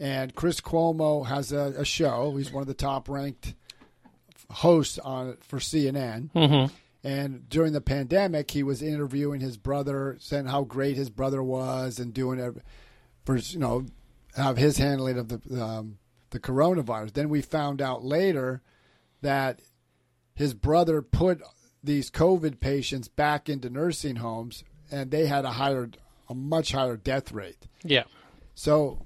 And 0.00 0.34
Chris 0.34 0.60
Cuomo 0.62 1.26
has 1.26 1.52
a, 1.52 1.74
a 1.76 1.84
show. 1.84 2.34
He's 2.36 2.50
one 2.50 2.62
of 2.62 2.68
the 2.68 2.74
top 2.74 3.08
ranked 3.08 3.54
hosts 4.50 4.98
on 4.98 5.36
for 5.42 5.58
CNN. 5.58 6.32
Mm-hmm. 6.32 6.74
And 7.02 7.48
during 7.48 7.72
the 7.72 7.80
pandemic, 7.80 8.50
he 8.50 8.62
was 8.62 8.82
interviewing 8.82 9.40
his 9.40 9.56
brother, 9.56 10.16
saying 10.18 10.46
how 10.46 10.64
great 10.64 10.96
his 10.96 11.10
brother 11.10 11.42
was, 11.42 11.98
and 11.98 12.12
doing 12.12 12.38
it 12.38 12.54
for 13.24 13.36
you 13.36 13.58
know 13.58 13.86
have 14.36 14.56
his 14.56 14.78
handling 14.78 15.18
of 15.18 15.28
the 15.28 15.62
um, 15.62 15.98
the 16.30 16.40
coronavirus. 16.40 17.12
Then 17.12 17.28
we 17.28 17.42
found 17.42 17.82
out 17.82 18.04
later 18.04 18.62
that 19.22 19.60
his 20.34 20.54
brother 20.54 21.02
put 21.02 21.42
these 21.82 22.10
COVID 22.10 22.60
patients 22.60 23.08
back 23.08 23.48
into 23.48 23.70
nursing 23.70 24.16
homes, 24.16 24.64
and 24.90 25.10
they 25.10 25.26
had 25.26 25.44
a 25.44 25.52
higher, 25.52 25.90
a 26.28 26.34
much 26.34 26.72
higher 26.72 26.96
death 26.96 27.32
rate. 27.32 27.66
Yeah. 27.82 28.04
So 28.54 28.98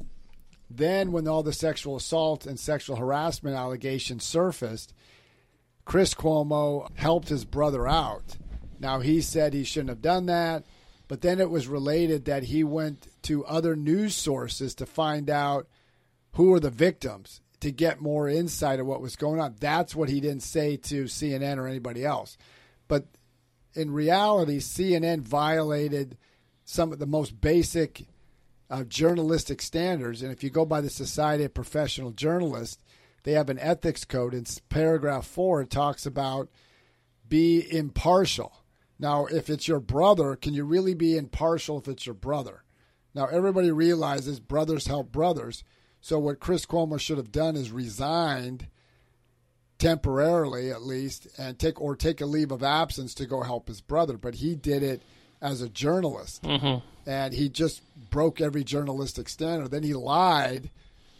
then, 0.76 1.12
when 1.12 1.28
all 1.28 1.42
the 1.42 1.52
sexual 1.52 1.96
assault 1.96 2.46
and 2.46 2.58
sexual 2.58 2.96
harassment 2.96 3.56
allegations 3.56 4.24
surfaced, 4.24 4.94
Chris 5.84 6.14
Cuomo 6.14 6.88
helped 6.96 7.28
his 7.28 7.44
brother 7.44 7.86
out. 7.86 8.36
Now, 8.80 9.00
he 9.00 9.20
said 9.20 9.52
he 9.52 9.64
shouldn't 9.64 9.90
have 9.90 10.02
done 10.02 10.26
that, 10.26 10.64
but 11.08 11.20
then 11.20 11.40
it 11.40 11.50
was 11.50 11.68
related 11.68 12.24
that 12.24 12.44
he 12.44 12.64
went 12.64 13.08
to 13.22 13.44
other 13.44 13.76
news 13.76 14.14
sources 14.14 14.74
to 14.76 14.86
find 14.86 15.28
out 15.28 15.68
who 16.32 16.50
were 16.50 16.60
the 16.60 16.70
victims 16.70 17.40
to 17.60 17.70
get 17.70 18.00
more 18.00 18.28
insight 18.28 18.80
of 18.80 18.86
what 18.86 19.00
was 19.00 19.16
going 19.16 19.40
on. 19.40 19.54
That's 19.60 19.94
what 19.94 20.08
he 20.08 20.20
didn't 20.20 20.42
say 20.42 20.76
to 20.76 21.04
CNN 21.04 21.58
or 21.58 21.66
anybody 21.66 22.04
else. 22.04 22.36
But 22.88 23.06
in 23.74 23.90
reality, 23.92 24.58
CNN 24.58 25.20
violated 25.20 26.18
some 26.64 26.92
of 26.92 26.98
the 26.98 27.06
most 27.06 27.40
basic 27.40 28.06
of 28.80 28.88
journalistic 28.88 29.62
standards. 29.62 30.22
And 30.22 30.32
if 30.32 30.42
you 30.42 30.50
go 30.50 30.64
by 30.64 30.80
the 30.80 30.90
Society 30.90 31.44
of 31.44 31.54
Professional 31.54 32.10
Journalists, 32.10 32.82
they 33.24 33.32
have 33.32 33.50
an 33.50 33.58
ethics 33.58 34.04
code. 34.04 34.34
In 34.34 34.44
paragraph 34.68 35.26
four, 35.26 35.62
it 35.62 35.70
talks 35.70 36.06
about 36.06 36.48
be 37.28 37.66
impartial. 37.70 38.52
Now, 38.98 39.26
if 39.26 39.50
it's 39.50 39.66
your 39.66 39.80
brother, 39.80 40.36
can 40.36 40.54
you 40.54 40.64
really 40.64 40.94
be 40.94 41.16
impartial 41.16 41.78
if 41.78 41.88
it's 41.88 42.06
your 42.06 42.14
brother? 42.14 42.62
Now, 43.14 43.26
everybody 43.26 43.70
realizes 43.70 44.40
brothers 44.40 44.86
help 44.86 45.10
brothers. 45.10 45.64
So, 46.00 46.18
what 46.18 46.40
Chris 46.40 46.66
Cuomo 46.66 47.00
should 47.00 47.16
have 47.16 47.32
done 47.32 47.56
is 47.56 47.70
resigned 47.70 48.68
temporarily, 49.78 50.70
at 50.70 50.82
least, 50.82 51.28
and 51.38 51.58
take 51.58 51.80
or 51.80 51.96
take 51.96 52.20
a 52.20 52.26
leave 52.26 52.52
of 52.52 52.62
absence 52.62 53.14
to 53.14 53.26
go 53.26 53.42
help 53.42 53.68
his 53.68 53.80
brother. 53.80 54.16
But 54.16 54.36
he 54.36 54.54
did 54.54 54.82
it 54.82 55.02
as 55.40 55.60
a 55.60 55.68
journalist, 55.68 56.42
Mm-hmm. 56.42 56.86
And 57.06 57.32
he 57.34 57.48
just 57.48 57.82
broke 58.10 58.40
every 58.40 58.64
journalistic 58.64 59.28
standard. 59.28 59.70
Then 59.70 59.82
he 59.82 59.94
lied 59.94 60.70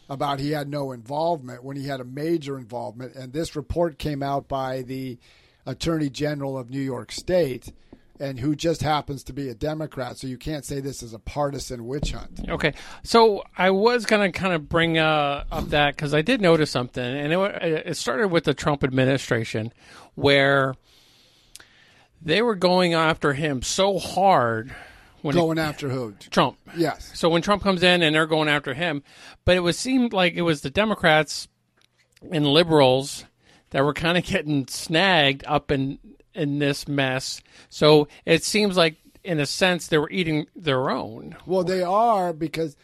about 0.09 0.41
he 0.41 0.51
had 0.51 0.69
no 0.69 0.93
involvement 0.93 1.65
when 1.65 1.77
he 1.77 1.87
had 1.87 2.01
a 2.01 2.05
major 2.05 2.59
involvement. 2.59 3.15
And 3.15 3.33
this 3.33 3.57
report 3.57 3.99
came 3.99 4.23
out 4.23 4.49
by 4.49 4.83
the 4.83 5.19
Attorney 5.67 6.11
General 6.11 6.59
of 6.59 6.71
New 6.71 6.81
York 6.81 7.11
State, 7.11 7.73
and 8.21 8.39
who 8.39 8.55
just 8.55 8.83
happens 8.83 9.25
to 9.25 9.33
be 9.33 9.49
a 9.49 9.55
Democrat. 9.55 10.19
So 10.19 10.27
you 10.27 10.39
can't 10.39 10.65
say 10.65 10.81
this 10.81 11.03
is 11.03 11.15
a 11.15 11.19
partisan 11.19 11.87
witch 11.87 12.13
hunt. 12.13 12.49
Okay, 12.49 12.75
so 13.03 13.43
I 13.57 13.71
was 13.71 14.07
gonna 14.07 14.31
kind 14.31 14.53
of 14.53 14.69
bring 14.69 14.99
uh, 14.99 15.45
up 15.51 15.71
that 15.71 15.97
because 15.97 16.15
I 16.15 16.23
did 16.23 16.41
notice 16.41 16.71
something, 16.71 17.05
and 17.05 17.33
it, 17.33 17.87
it 17.87 17.97
started 17.97 18.29
with 18.29 18.45
the 18.45 18.55
Trump 18.55 18.85
administration, 18.85 19.73
where 20.15 20.75
they 22.23 22.41
were 22.41 22.55
going 22.55 22.95
after 22.95 23.33
him 23.33 23.63
so 23.63 23.99
hard 23.99 24.75
when 25.25 25.35
Going 25.35 25.59
after 25.59 25.89
who? 25.89 26.13
Trump. 26.31 26.59
Yes. 26.77 27.11
So 27.15 27.31
when 27.31 27.41
Trump 27.41 27.63
comes 27.63 27.83
in 27.83 28.03
and 28.03 28.15
they're 28.15 28.27
going 28.27 28.49
after 28.49 28.75
him, 28.75 29.03
but 29.47 29.57
it 29.57 29.61
was 29.61 29.79
seemed 29.79 30.13
like 30.13 30.35
it 30.35 30.43
was 30.43 30.61
the 30.61 30.69
Democrats 30.69 31.49
and 32.31 32.47
liberals 32.47 33.25
that 33.71 33.83
were 33.83 33.95
kind 33.95 34.19
of 34.19 34.25
getting 34.25 34.67
snagged 34.67 35.43
up 35.47 35.71
in 35.71 35.99
in 36.35 36.59
this 36.59 36.87
mess. 36.87 37.41
So 37.71 38.07
it 38.27 38.45
seems 38.45 38.77
like, 38.77 38.97
in 39.23 39.41
a 39.41 39.47
sense, 39.47 39.87
they 39.87 39.97
were 39.97 40.11
eating 40.11 40.47
their 40.55 40.91
own. 40.91 41.37
Well, 41.47 41.65
they 41.65 41.83
are 41.83 42.35
because 42.35 42.77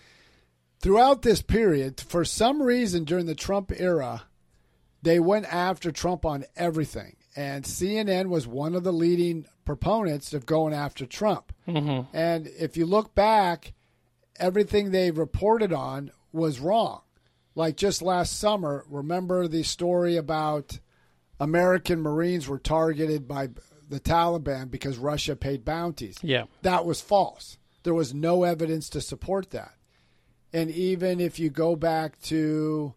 throughout 0.81 1.21
this 1.21 1.43
period, 1.43 2.01
for 2.01 2.25
some 2.25 2.63
reason 2.63 3.05
during 3.05 3.27
the 3.27 3.35
Trump 3.35 3.71
era, 3.77 4.23
they 5.03 5.21
went 5.21 5.53
after 5.53 5.93
Trump 5.93 6.25
on 6.25 6.45
everything. 6.57 7.17
And 7.37 7.65
CNN 7.65 8.27
was 8.29 8.47
one 8.47 8.75
of 8.75 8.83
the 8.83 8.93
leading 8.93 9.47
proponents 9.65 10.35
of 10.35 10.47
going 10.47 10.75
after 10.75 11.07
Trump. 11.07 11.53
Mm-hmm. 11.69 12.15
And 12.17 12.49
if 12.59 12.77
you 12.77 12.87
look 12.87 13.15
back, 13.15 13.73
everything 14.37 14.91
they 14.91 15.11
reported 15.11 15.73
on 15.73 16.11
was 16.33 16.59
wrong. 16.61 17.03
Like 17.55 17.77
just 17.77 18.03
last 18.03 18.39
summer, 18.39 18.85
remember 18.89 19.47
the 19.47 19.63
story 19.63 20.17
about 20.17 20.79
American 21.39 22.01
Marines 22.01 22.49
were 22.49 22.59
targeted 22.59 23.29
by 23.29 23.51
the 23.89 24.01
Taliban 24.01 24.71
because 24.71 24.99
Russia 24.99 25.35
paid 25.35 25.65
bounties 25.65 26.17
Yeah. 26.23 26.45
that 26.63 26.85
was 26.85 27.01
false. 27.01 27.59
There 27.83 27.95
was 27.95 28.15
no 28.15 28.45
evidence 28.45 28.89
to 28.91 29.01
support 29.01 29.51
that. 29.51 29.75
And 30.53 30.71
even 30.71 31.21
if 31.21 31.39
you 31.39 31.49
go 31.51 31.77
back 31.77 32.21
to 32.23 32.95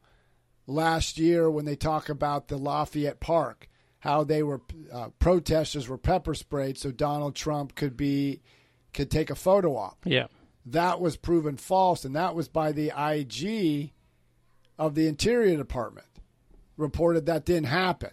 last 0.68 1.18
year 1.18 1.50
when 1.50 1.66
they 1.66 1.75
talk 1.75 2.10
about 2.10 2.48
the 2.48 2.58
Lafayette 2.58 3.20
Park, 3.20 3.70
how 4.03 4.22
they 4.25 4.43
were 4.43 4.60
uh, 4.91 5.07
protesters 5.17 5.88
were 5.88 5.98
pepper 5.98 6.33
sprayed 6.33 6.77
so 6.77 6.91
Donald 6.91 7.36
Trump 7.36 7.74
could 7.74 7.95
be 7.95 8.41
could 8.93 9.10
take 9.10 9.29
a 9.29 9.36
photo 9.36 9.77
op. 9.77 9.98
Yeah. 10.03 10.27
That 10.65 11.00
was 11.00 11.15
proven 11.15 11.55
false, 11.55 12.03
and 12.03 12.13
that 12.17 12.36
was 12.36 12.50
by 12.50 12.74
the 12.74 12.91
IG 12.98 13.91
of 14.77 14.95
the 14.95 15.07
Interior 15.07 15.55
Department. 15.55 16.05
Reported 16.75 17.27
that 17.27 17.45
didn't 17.45 17.67
happen. 17.67 18.10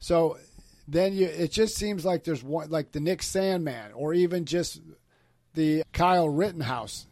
So 0.00 0.36
then 0.88 1.12
you, 1.12 1.26
it 1.26 1.52
just 1.52 1.76
seems 1.76 2.04
like 2.04 2.24
there's 2.24 2.42
one, 2.42 2.68
like 2.68 2.90
the 2.90 2.98
Nick 2.98 3.20
Sandmann, 3.20 3.90
or 3.94 4.14
even 4.14 4.46
just 4.46 4.80
the 5.54 5.84
Kyle 5.92 6.28
Rittenhouse. 6.28 7.06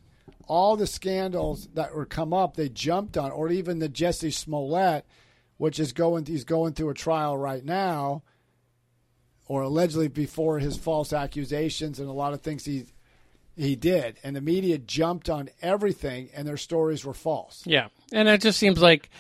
All 0.48 0.74
the 0.74 0.88
scandals 0.88 1.68
that 1.74 1.94
were 1.94 2.04
come 2.04 2.32
up, 2.32 2.56
they 2.56 2.68
jumped 2.68 3.16
on, 3.16 3.30
or 3.30 3.48
even 3.48 3.78
the 3.78 3.88
Jussie 3.88 4.34
Smollett, 4.34 5.04
which 5.60 5.78
is 5.78 5.92
going, 5.92 6.24
he's 6.24 6.44
going 6.44 6.72
through 6.72 6.88
a 6.88 6.94
trial 6.94 7.36
right 7.36 7.62
now, 7.62 8.22
or 9.46 9.60
allegedly 9.60 10.08
before 10.08 10.58
his 10.58 10.78
false 10.78 11.12
accusations 11.12 12.00
and 12.00 12.08
a 12.08 12.12
lot 12.12 12.32
of 12.32 12.40
things 12.40 12.64
he 12.64 12.86
he 13.56 13.76
did, 13.76 14.16
and 14.24 14.34
the 14.34 14.40
media 14.40 14.78
jumped 14.78 15.28
on 15.28 15.50
everything, 15.60 16.30
and 16.34 16.48
their 16.48 16.56
stories 16.56 17.04
were 17.04 17.12
false. 17.12 17.62
Yeah. 17.66 17.88
And 18.10 18.26
it 18.26 18.40
just 18.40 18.58
seems 18.58 18.80
like 18.80 19.10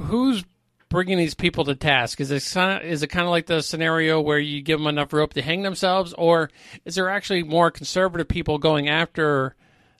who's 0.00 0.44
bringing 0.88 1.18
these 1.18 1.34
people 1.34 1.64
to 1.66 1.76
task? 1.76 2.20
Is 2.20 2.32
it 2.32 2.42
is 2.84 3.04
it 3.04 3.06
kind 3.06 3.24
of 3.24 3.30
like 3.30 3.46
the 3.46 3.62
scenario 3.62 4.20
where 4.20 4.40
you 4.40 4.60
give 4.60 4.80
them 4.80 4.88
enough 4.88 5.12
rope 5.12 5.34
to 5.34 5.42
hang 5.42 5.62
themselves, 5.62 6.12
or 6.18 6.50
is 6.84 6.96
there 6.96 7.08
actually 7.08 7.44
more 7.44 7.70
conservative 7.70 8.26
people 8.26 8.58
going 8.58 8.88
after 8.88 9.54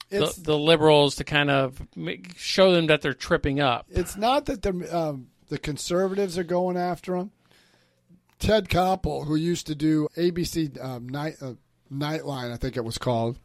the, 0.09 0.25
It's 0.25 0.37
the 0.37 0.59
liberals 0.59 1.17
to 1.17 1.25
kind 1.25 1.51
of 1.51 1.81
make, 1.97 2.39
show 2.39 2.73
them 2.73 2.87
that 2.87 3.03
they're 3.03 3.13
tripping 3.15 3.61
up? 3.61 3.87
it's 3.91 4.17
not 4.17 4.47
that 4.47 4.63
the 4.63 4.97
um, 4.97 5.29
the 5.49 5.59
conservatives 5.59 6.37
are 6.39 6.45
going 6.45 6.77
after 6.77 7.17
them. 7.17 7.31
Ted 8.39 8.69
Koppel, 8.69 9.27
who 9.27 9.35
used 9.35 9.67
to 9.67 9.75
do 9.75 10.09
ABC 10.17 10.83
um, 10.83 11.09
night 11.09 11.37
uh, 11.41 11.55
Nightline, 11.93 12.53
I 12.53 12.57
think 12.57 12.77
it 12.77 12.85
was 12.85 12.99
called. 12.99 13.39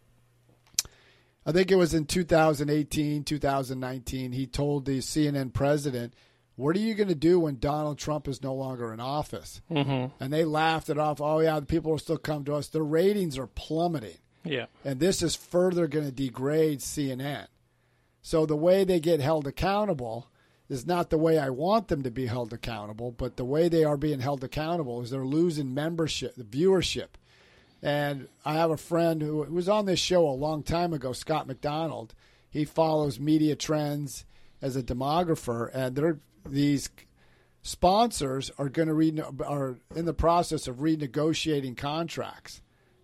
I 1.46 1.52
think 1.52 1.72
it 1.72 1.76
was 1.76 1.94
in 1.94 2.06
2018, 2.06 3.24
2019. 3.24 4.32
He 4.32 4.48
told 4.48 4.86
the 4.86 5.00
CNN 5.00 5.52
president, 5.54 6.14
"What 6.56 6.76
are 6.76 6.80
you 6.80 6.94
going 6.94 7.10
to 7.10 7.16
do 7.16 7.40
when 7.40 7.60
Donald 7.60 7.98
Trump 7.98 8.28
is 8.28 8.42
no 8.44 8.54
longer 8.54 8.94
in 8.94 9.00
office?" 9.00 9.62
Mm-hmm. 9.72 10.24
And 10.24 10.34
they 10.34 10.46
laughed 10.46 10.90
it 10.90 10.98
off. 10.98 11.20
Oh 11.20 11.40
yeah, 11.40 11.60
the 11.60 11.66
people 11.66 11.92
will 11.92 12.00
still 12.00 12.18
come 12.18 12.46
to 12.46 12.56
us. 12.56 12.68
Their 12.68 12.84
ratings 12.84 13.38
are 13.38 13.48
plummeting. 13.48 14.18
Yeah. 14.44 14.66
And 14.84 15.00
this 15.00 15.22
is 15.22 15.36
further 15.36 15.88
going 15.88 16.06
to 16.06 16.12
degrade 16.12 16.80
CNN. 16.80 17.48
So 18.22 18.46
the 18.46 18.56
way 18.56 18.84
they 18.84 19.00
get 19.00 19.20
held 19.20 19.48
accountable 19.48 20.28
is 20.70 20.86
not 20.86 21.10
the 21.10 21.18
way 21.18 21.38
I 21.38 21.50
want 21.50 21.90
them 21.90 22.04
to 22.04 22.12
be 22.12 22.26
held 22.26 22.54
accountable, 22.54 23.12
but 23.12 23.36
the 23.36 23.46
way 23.46 23.68
they 23.68 23.84
are 23.84 23.98
being 23.98 24.22
held 24.22 24.44
accountable 24.44 25.02
is 25.02 25.10
they're 25.10 25.26
losing 25.26 25.74
membership, 25.74 26.36
the 26.36 26.44
viewership. 26.44 27.10
And 27.82 28.30
I 28.46 28.54
have 28.54 28.72
a 28.72 28.78
friend 28.78 29.22
who 29.22 29.40
was 29.44 29.68
on 29.68 29.86
this 29.86 30.00
show 30.00 30.28
a 30.28 30.32
long 30.32 30.64
time 30.64 30.94
ago, 30.94 31.12
Scott 31.12 31.48
McDonald. 31.48 32.16
He 32.50 32.64
follows 32.64 33.20
media 33.20 33.56
trends 33.56 34.26
as 34.62 34.78
a 34.78 34.84
demographer, 34.84 35.70
and 35.74 35.96
they're, 35.96 36.20
these 36.48 36.90
sponsors 37.62 38.50
are 38.58 38.70
going 38.70 38.88
to 38.88 38.94
re- 38.94 39.22
are 39.46 39.78
in 39.96 40.06
the 40.06 40.14
process 40.14 40.66
of 40.68 40.78
renegotiating 40.78 41.76
contracts 41.76 42.62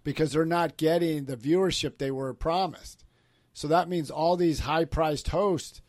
because 0.09 0.31
they're 0.31 0.43
not 0.43 0.75
getting 0.75 1.25
the 1.25 1.37
viewership 1.37 1.99
they 1.99 2.09
were 2.09 2.33
promised. 2.33 3.05
So 3.53 3.67
that 3.67 3.87
means 3.87 4.09
all 4.09 4.35
these 4.35 4.61
high-priced 4.61 5.27
hosts 5.27 5.83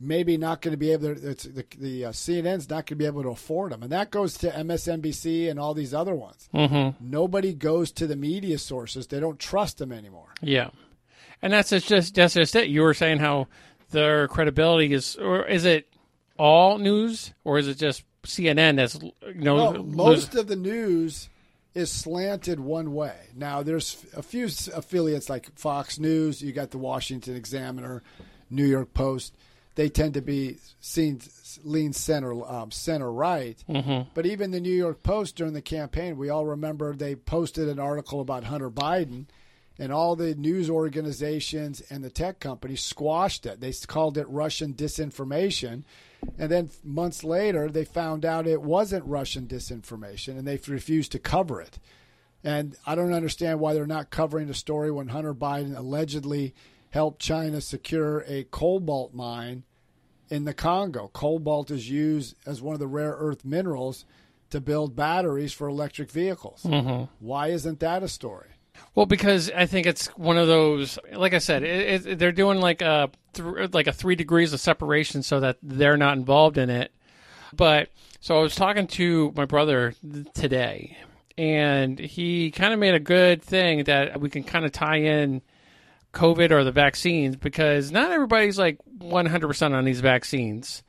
maybe 0.00 0.38
not 0.38 0.62
going 0.62 0.72
to 0.72 0.78
be 0.78 0.90
able 0.90 1.14
to. 1.14 1.28
It's, 1.30 1.44
the 1.44 1.66
the 1.78 2.06
uh, 2.06 2.12
CNN's 2.12 2.70
not 2.70 2.86
going 2.86 2.86
to 2.86 2.94
be 2.96 3.04
able 3.04 3.22
to 3.24 3.28
afford 3.28 3.72
them, 3.72 3.82
and 3.82 3.92
that 3.92 4.10
goes 4.10 4.38
to 4.38 4.48
MSNBC 4.48 5.50
and 5.50 5.60
all 5.60 5.74
these 5.74 5.92
other 5.92 6.14
ones. 6.14 6.48
Mm-hmm. 6.54 7.10
Nobody 7.10 7.52
goes 7.52 7.92
to 7.92 8.06
the 8.06 8.16
media 8.16 8.56
sources; 8.56 9.08
they 9.08 9.20
don't 9.20 9.38
trust 9.38 9.76
them 9.76 9.92
anymore. 9.92 10.32
Yeah. 10.40 10.70
And 11.42 11.52
that's 11.52 11.68
just, 11.68 11.88
just 11.88 12.14
that's 12.14 12.32
just 12.32 12.56
it. 12.56 12.68
You 12.68 12.80
were 12.80 12.94
saying 12.94 13.18
how 13.18 13.48
their 13.90 14.28
credibility 14.28 14.94
is, 14.94 15.16
or 15.16 15.44
is 15.44 15.66
it 15.66 15.92
all 16.38 16.78
news, 16.78 17.34
or 17.44 17.58
is 17.58 17.68
it 17.68 17.76
just 17.76 18.02
CNN 18.22 18.76
that's 18.76 18.94
you 18.94 19.12
know 19.34 19.72
No, 19.72 19.82
most 19.82 20.34
of 20.34 20.46
the 20.46 20.56
news 20.56 21.28
is 21.74 21.90
slanted 21.90 22.60
one 22.60 22.94
way. 22.94 23.16
Now, 23.34 23.62
there's 23.62 24.04
a 24.16 24.22
few 24.22 24.46
affiliates 24.46 25.28
like 25.28 25.56
Fox 25.58 25.98
News. 25.98 26.40
You 26.40 26.52
got 26.52 26.70
the 26.70 26.78
Washington 26.78 27.34
Examiner, 27.34 28.02
New 28.48 28.64
York 28.64 28.94
Post. 28.94 29.34
They 29.74 29.88
tend 29.88 30.14
to 30.14 30.22
be 30.22 30.58
seen 30.80 31.20
lean 31.64 31.92
center 31.92 32.32
um, 32.48 32.70
center 32.70 33.10
right. 33.10 33.62
Mm-hmm. 33.68 34.10
But 34.14 34.24
even 34.24 34.52
the 34.52 34.60
New 34.60 34.74
York 34.74 35.02
Post 35.02 35.34
during 35.34 35.52
the 35.52 35.62
campaign, 35.62 36.16
we 36.16 36.28
all 36.28 36.46
remember 36.46 36.94
they 36.94 37.16
posted 37.16 37.68
an 37.68 37.80
article 37.80 38.20
about 38.20 38.44
Hunter 38.44 38.70
Biden, 38.70 39.26
and 39.78 39.92
all 39.92 40.14
the 40.14 40.34
news 40.34 40.70
organizations 40.70 41.82
and 41.90 42.04
the 42.04 42.10
tech 42.10 42.38
companies 42.38 42.82
squashed 42.82 43.46
it. 43.46 43.60
They 43.60 43.72
called 43.86 44.16
it 44.16 44.28
Russian 44.28 44.74
disinformation. 44.74 45.82
And 46.38 46.50
then 46.50 46.70
months 46.82 47.24
later, 47.24 47.68
they 47.68 47.84
found 47.84 48.24
out 48.24 48.46
it 48.46 48.62
wasn't 48.62 49.04
Russian 49.04 49.46
disinformation 49.46 50.38
and 50.38 50.46
they 50.46 50.58
refused 50.66 51.12
to 51.12 51.18
cover 51.18 51.60
it. 51.60 51.78
And 52.44 52.76
I 52.86 52.94
don't 52.94 53.12
understand 53.12 53.58
why 53.58 53.74
they're 53.74 53.86
not 53.86 54.10
covering 54.10 54.48
the 54.48 54.54
story 54.54 54.90
when 54.90 55.08
Hunter 55.08 55.34
Biden 55.34 55.76
allegedly 55.76 56.54
helped 56.90 57.20
China 57.20 57.60
secure 57.60 58.24
a 58.28 58.44
cobalt 58.44 59.14
mine 59.14 59.64
in 60.28 60.44
the 60.44 60.54
Congo. 60.54 61.10
Cobalt 61.12 61.70
is 61.70 61.90
used 61.90 62.36
as 62.46 62.62
one 62.62 62.74
of 62.74 62.80
the 62.80 62.86
rare 62.86 63.16
earth 63.18 63.44
minerals 63.44 64.04
to 64.50 64.60
build 64.60 64.94
batteries 64.94 65.52
for 65.52 65.68
electric 65.68 66.10
vehicles. 66.10 66.62
Mm-hmm. 66.64 67.04
Why 67.18 67.48
isn't 67.48 67.80
that 67.80 68.02
a 68.02 68.08
story? 68.08 68.50
Well, 68.94 69.06
because 69.06 69.50
I 69.50 69.66
think 69.66 69.86
it's 69.86 70.06
one 70.16 70.38
of 70.38 70.46
those. 70.46 70.98
Like 71.12 71.34
I 71.34 71.38
said, 71.38 71.62
it, 71.62 72.06
it, 72.06 72.18
they're 72.18 72.32
doing 72.32 72.60
like 72.60 72.80
a 72.80 73.10
th- 73.32 73.72
like 73.72 73.86
a 73.86 73.92
three 73.92 74.14
degrees 74.14 74.52
of 74.52 74.60
separation 74.60 75.22
so 75.22 75.40
that 75.40 75.58
they're 75.62 75.96
not 75.96 76.16
involved 76.16 76.58
in 76.58 76.70
it. 76.70 76.92
But 77.52 77.88
so 78.20 78.36
I 78.36 78.42
was 78.42 78.54
talking 78.54 78.86
to 78.88 79.32
my 79.36 79.44
brother 79.44 79.94
today, 80.34 80.96
and 81.36 81.98
he 81.98 82.50
kind 82.50 82.72
of 82.72 82.78
made 82.78 82.94
a 82.94 83.00
good 83.00 83.42
thing 83.42 83.84
that 83.84 84.20
we 84.20 84.30
can 84.30 84.44
kind 84.44 84.64
of 84.64 84.72
tie 84.72 84.96
in 84.98 85.42
COVID 86.12 86.50
or 86.52 86.64
the 86.64 86.72
vaccines 86.72 87.36
because 87.36 87.90
not 87.90 88.10
everybody's 88.12 88.58
like 88.58 88.78
100% 88.98 89.72
on 89.72 89.84
these 89.84 90.00
vaccines. 90.00 90.82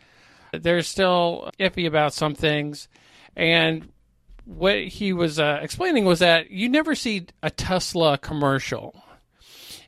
They're 0.53 0.81
still 0.83 1.51
iffy 1.59 1.87
about 1.87 2.13
some 2.13 2.35
things. 2.35 2.87
And 3.35 3.89
what 4.45 4.79
he 4.79 5.11
was 5.11 5.39
uh, 5.39 5.59
explaining 5.61 6.05
was 6.05 6.19
that 6.19 6.51
you 6.51 6.69
never 6.69 6.95
see 6.95 7.27
a 7.43 7.49
Tesla 7.49 8.17
commercial. 8.17 9.01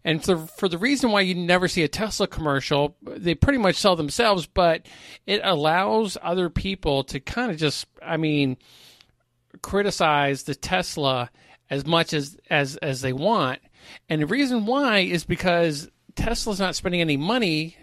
And 0.03 0.23
for, 0.23 0.37
for 0.37 0.69
the 0.69 0.77
reason 0.77 1.11
why 1.11 1.21
you 1.21 1.35
never 1.35 1.67
see 1.67 1.83
a 1.83 1.87
Tesla 1.87 2.27
commercial, 2.27 2.95
they 3.01 3.35
pretty 3.35 3.59
much 3.59 3.75
sell 3.75 3.95
themselves, 3.95 4.45
but 4.45 4.85
it 5.25 5.41
allows 5.43 6.17
other 6.21 6.49
people 6.49 7.03
to 7.05 7.19
kind 7.19 7.51
of 7.51 7.57
just, 7.57 7.87
I 8.01 8.17
mean, 8.17 8.57
criticize 9.61 10.43
the 10.43 10.55
Tesla 10.55 11.29
as 11.69 11.85
much 11.85 12.13
as, 12.13 12.37
as, 12.49 12.77
as 12.77 13.01
they 13.01 13.13
want. 13.13 13.59
And 14.09 14.21
the 14.21 14.27
reason 14.27 14.65
why 14.65 14.99
is 14.99 15.25
because 15.25 15.89
Tesla's 16.15 16.59
not 16.59 16.75
spending 16.75 17.01
any 17.01 17.17
money 17.17 17.77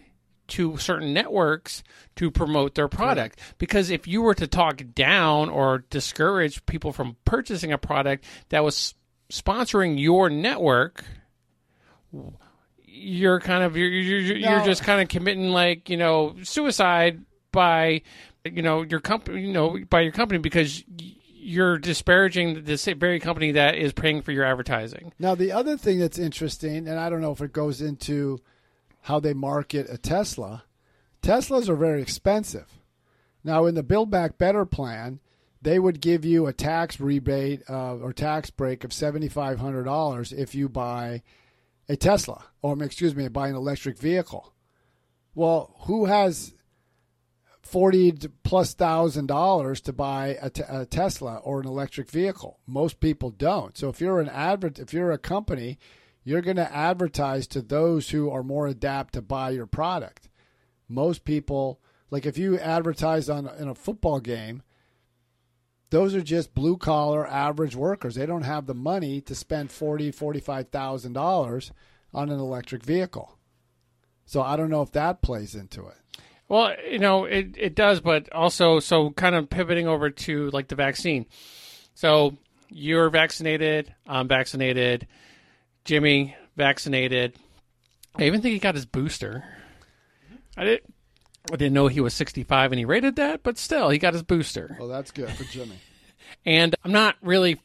to 0.48 0.76
certain 0.76 1.12
networks 1.14 1.82
to 2.16 2.30
promote 2.30 2.74
their 2.74 2.88
product. 2.88 3.38
Because 3.58 3.90
if 3.90 4.06
you 4.06 4.22
were 4.22 4.34
to 4.34 4.46
talk 4.46 4.82
down 4.94 5.48
or 5.48 5.84
discourage 5.90 6.64
people 6.66 6.92
from 6.92 7.16
purchasing 7.24 7.72
a 7.72 7.78
product 7.78 8.24
that 8.50 8.62
was 8.62 8.94
sponsoring 9.30 9.98
your 9.98 10.28
network, 10.30 11.04
you're 12.86 13.40
kind 13.40 13.64
of 13.64 13.76
you're 13.76 13.88
you're, 13.88 14.36
you're 14.36 14.58
No. 14.58 14.64
just 14.64 14.82
kind 14.82 15.00
of 15.02 15.08
committing 15.08 15.48
like 15.48 15.88
you 15.90 15.96
know 15.96 16.36
suicide 16.42 17.22
by 17.52 18.02
you 18.44 18.62
know 18.62 18.82
your 18.82 19.00
company 19.00 19.46
you 19.46 19.52
know 19.52 19.78
by 19.90 20.00
your 20.02 20.12
company 20.12 20.38
because 20.38 20.84
y- 20.88 21.12
you're 21.46 21.76
disparaging 21.78 22.64
the 22.64 22.94
very 22.98 23.20
company 23.20 23.52
that 23.52 23.74
is 23.74 23.92
paying 23.92 24.22
for 24.22 24.32
your 24.32 24.44
advertising. 24.46 25.12
Now, 25.18 25.34
the 25.34 25.52
other 25.52 25.76
thing 25.76 25.98
that's 25.98 26.18
interesting, 26.18 26.88
and 26.88 26.98
I 26.98 27.10
don't 27.10 27.20
know 27.20 27.32
if 27.32 27.42
it 27.42 27.52
goes 27.52 27.82
into 27.82 28.40
how 29.04 29.20
they 29.20 29.34
market 29.34 29.86
a 29.90 29.98
Tesla, 29.98 30.64
Teslas 31.22 31.68
are 31.68 31.76
very 31.76 32.00
expensive. 32.00 32.80
Now, 33.42 33.66
in 33.66 33.74
the 33.74 33.82
Build 33.82 34.10
Back 34.10 34.38
Better 34.38 34.64
plan, 34.64 35.20
they 35.60 35.78
would 35.78 36.00
give 36.00 36.24
you 36.24 36.46
a 36.46 36.52
tax 36.54 36.98
rebate 36.98 37.62
uh, 37.68 37.96
or 37.96 38.12
tax 38.14 38.48
break 38.48 38.82
of 38.82 38.90
$7,500 38.90 40.32
if 40.32 40.54
you 40.54 40.68
buy 40.70 41.22
a 41.86 41.96
Tesla, 41.96 42.44
or 42.62 42.82
excuse 42.82 43.14
me, 43.14 43.28
buy 43.28 43.48
an 43.48 43.54
electric 43.54 43.98
vehicle. 43.98 44.54
Well, 45.34 45.74
who 45.80 46.06
has 46.06 46.54
forty 47.60 48.12
plus 48.42 48.74
thousand 48.74 49.26
dollars 49.26 49.80
to 49.82 49.92
buy 49.92 50.38
a, 50.40 50.50
te- 50.50 50.62
a 50.68 50.86
Tesla 50.86 51.38
or 51.38 51.60
an 51.60 51.66
electric 51.66 52.10
vehicle. 52.10 52.58
Most 52.66 53.00
people 53.00 53.30
don't. 53.30 53.76
So 53.76 53.88
if 53.88 54.00
you're 54.00 54.20
an 54.20 54.28
advert, 54.28 54.78
if 54.78 54.92
you're 54.92 55.12
a 55.12 55.18
company, 55.18 55.78
you're 56.24 56.42
going 56.42 56.56
to 56.56 56.74
advertise 56.74 57.46
to 57.48 57.62
those 57.62 58.10
who 58.10 58.30
are 58.30 58.42
more 58.42 58.66
adapt 58.66 59.14
to 59.14 59.22
buy 59.22 59.50
your 59.50 59.66
product. 59.66 60.28
Most 60.88 61.24
people, 61.24 61.80
like 62.10 62.26
if 62.26 62.38
you 62.38 62.58
advertise 62.58 63.28
on 63.28 63.48
in 63.58 63.68
a 63.68 63.74
football 63.74 64.20
game, 64.20 64.62
those 65.90 66.14
are 66.14 66.22
just 66.22 66.54
blue 66.54 66.76
collar 66.76 67.26
average 67.26 67.76
workers. 67.76 68.14
They 68.16 68.26
don't 68.26 68.42
have 68.42 68.66
the 68.66 68.74
money 68.74 69.20
to 69.20 69.34
spend 69.34 69.70
forty, 69.70 70.10
forty-five 70.10 70.70
thousand 70.70 71.12
dollars 71.12 71.70
on 72.12 72.30
an 72.30 72.40
electric 72.40 72.82
vehicle. 72.82 73.38
So 74.24 74.42
I 74.42 74.56
don't 74.56 74.70
know 74.70 74.82
if 74.82 74.92
that 74.92 75.22
plays 75.22 75.54
into 75.54 75.86
it. 75.86 75.96
Well, 76.48 76.74
you 76.90 76.98
know, 76.98 77.24
it, 77.24 77.54
it 77.56 77.74
does, 77.74 78.00
but 78.00 78.32
also, 78.32 78.80
so 78.80 79.10
kind 79.10 79.34
of 79.34 79.48
pivoting 79.48 79.86
over 79.86 80.10
to 80.10 80.50
like 80.50 80.68
the 80.68 80.74
vaccine. 80.74 81.26
So 81.94 82.34
you're 82.68 83.08
vaccinated, 83.08 83.94
I'm 84.06 84.28
vaccinated, 84.28 85.06
Jimmy 85.84 86.36
vaccinated. 86.56 87.36
I 88.16 88.24
even 88.24 88.40
think 88.40 88.52
he 88.52 88.58
got 88.58 88.74
his 88.74 88.86
booster. 88.86 89.44
I 90.56 90.64
didn't. 90.64 90.94
I 91.52 91.56
didn't 91.56 91.74
know 91.74 91.88
he 91.88 92.00
was 92.00 92.14
65 92.14 92.72
and 92.72 92.78
he 92.78 92.86
rated 92.86 93.16
that, 93.16 93.42
but 93.42 93.58
still, 93.58 93.90
he 93.90 93.98
got 93.98 94.14
his 94.14 94.22
booster. 94.22 94.76
Well, 94.78 94.88
that's 94.88 95.10
good 95.10 95.30
for 95.30 95.44
Jimmy. 95.44 95.76
And 96.46 96.74
I'm 96.84 96.92
not 96.92 97.16
really, 97.22 97.60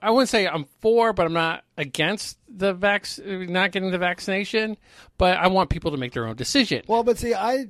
I 0.00 0.10
wouldn't 0.10 0.28
say 0.28 0.46
I'm 0.46 0.66
for, 0.80 1.12
but 1.12 1.26
I'm 1.26 1.32
not 1.32 1.64
against 1.76 2.38
the 2.48 2.72
vac, 2.72 3.06
not 3.18 3.72
getting 3.72 3.90
the 3.90 3.98
vaccination. 3.98 4.76
But 5.18 5.38
I 5.38 5.48
want 5.48 5.70
people 5.70 5.90
to 5.90 5.96
make 5.96 6.12
their 6.12 6.26
own 6.26 6.36
decision. 6.36 6.82
Well, 6.86 7.02
but 7.02 7.18
see, 7.18 7.34
I 7.34 7.66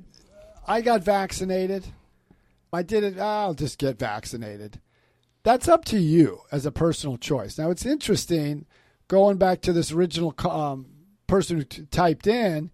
I 0.67 0.81
got 0.81 1.03
vaccinated. 1.03 1.85
I 2.71 2.83
did 2.83 3.03
it. 3.03 3.17
I'll 3.17 3.55
just 3.55 3.77
get 3.77 3.97
vaccinated. 3.97 4.79
That's 5.43 5.67
up 5.67 5.85
to 5.85 5.99
you 5.99 6.41
as 6.51 6.65
a 6.65 6.71
personal 6.71 7.17
choice. 7.17 7.57
Now, 7.57 7.71
it's 7.71 7.85
interesting 7.85 8.65
going 9.07 9.37
back 9.37 9.61
to 9.61 9.73
this 9.73 9.91
original 9.91 10.33
um, 10.49 10.87
person 11.27 11.57
who 11.57 11.63
t- 11.63 11.85
typed 11.89 12.27
in 12.27 12.71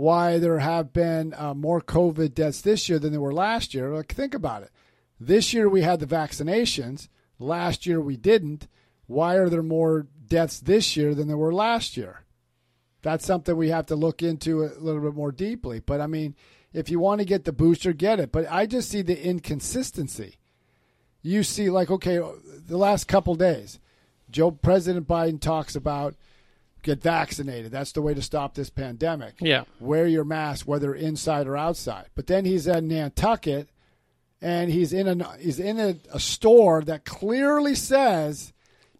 why 0.00 0.38
there 0.38 0.58
have 0.58 0.94
been 0.94 1.34
uh, 1.36 1.52
more 1.52 1.80
COVID 1.80 2.32
deaths 2.34 2.62
this 2.62 2.88
year 2.88 2.98
than 2.98 3.12
there 3.12 3.20
were 3.20 3.34
last 3.34 3.74
year. 3.74 3.90
Like, 3.90 4.14
think 4.14 4.34
about 4.34 4.62
it. 4.62 4.70
This 5.18 5.52
year 5.52 5.68
we 5.68 5.82
had 5.82 6.00
the 6.00 6.06
vaccinations. 6.06 7.08
Last 7.38 7.84
year 7.84 8.00
we 8.00 8.16
didn't. 8.16 8.66
Why 9.06 9.34
are 9.34 9.50
there 9.50 9.62
more 9.62 10.06
deaths 10.26 10.58
this 10.58 10.96
year 10.96 11.14
than 11.14 11.28
there 11.28 11.36
were 11.36 11.52
last 11.52 11.98
year? 11.98 12.24
That's 13.02 13.26
something 13.26 13.54
we 13.56 13.68
have 13.68 13.86
to 13.86 13.96
look 13.96 14.22
into 14.22 14.64
a 14.64 14.72
little 14.78 15.02
bit 15.02 15.14
more 15.14 15.32
deeply. 15.32 15.80
But 15.80 16.00
I 16.00 16.06
mean, 16.06 16.34
if 16.72 16.90
you 16.90 16.98
want 16.98 17.18
to 17.20 17.26
get 17.26 17.44
the 17.44 17.52
booster, 17.52 17.92
get 17.92 18.20
it. 18.20 18.32
But 18.32 18.50
I 18.50 18.66
just 18.66 18.88
see 18.88 19.02
the 19.02 19.22
inconsistency. 19.22 20.38
You 21.22 21.42
see, 21.42 21.68
like, 21.68 21.90
okay, 21.90 22.20
the 22.66 22.78
last 22.78 23.06
couple 23.06 23.34
days, 23.34 23.78
Joe 24.30 24.50
President 24.50 25.06
Biden 25.06 25.40
talks 25.40 25.74
about 25.74 26.14
get 26.82 27.02
vaccinated. 27.02 27.70
That's 27.70 27.92
the 27.92 28.02
way 28.02 28.14
to 28.14 28.22
stop 28.22 28.54
this 28.54 28.70
pandemic. 28.70 29.34
Yeah. 29.40 29.64
Wear 29.78 30.06
your 30.06 30.24
mask, 30.24 30.66
whether 30.66 30.94
inside 30.94 31.46
or 31.46 31.56
outside. 31.56 32.06
But 32.14 32.26
then 32.26 32.44
he's 32.44 32.66
at 32.66 32.84
Nantucket, 32.84 33.68
and 34.40 34.70
he's 34.70 34.92
in 34.92 35.06
a 35.20 35.36
he's 35.36 35.60
in 35.60 35.78
a, 35.78 35.96
a 36.12 36.20
store 36.20 36.82
that 36.82 37.04
clearly 37.04 37.74
says 37.74 38.52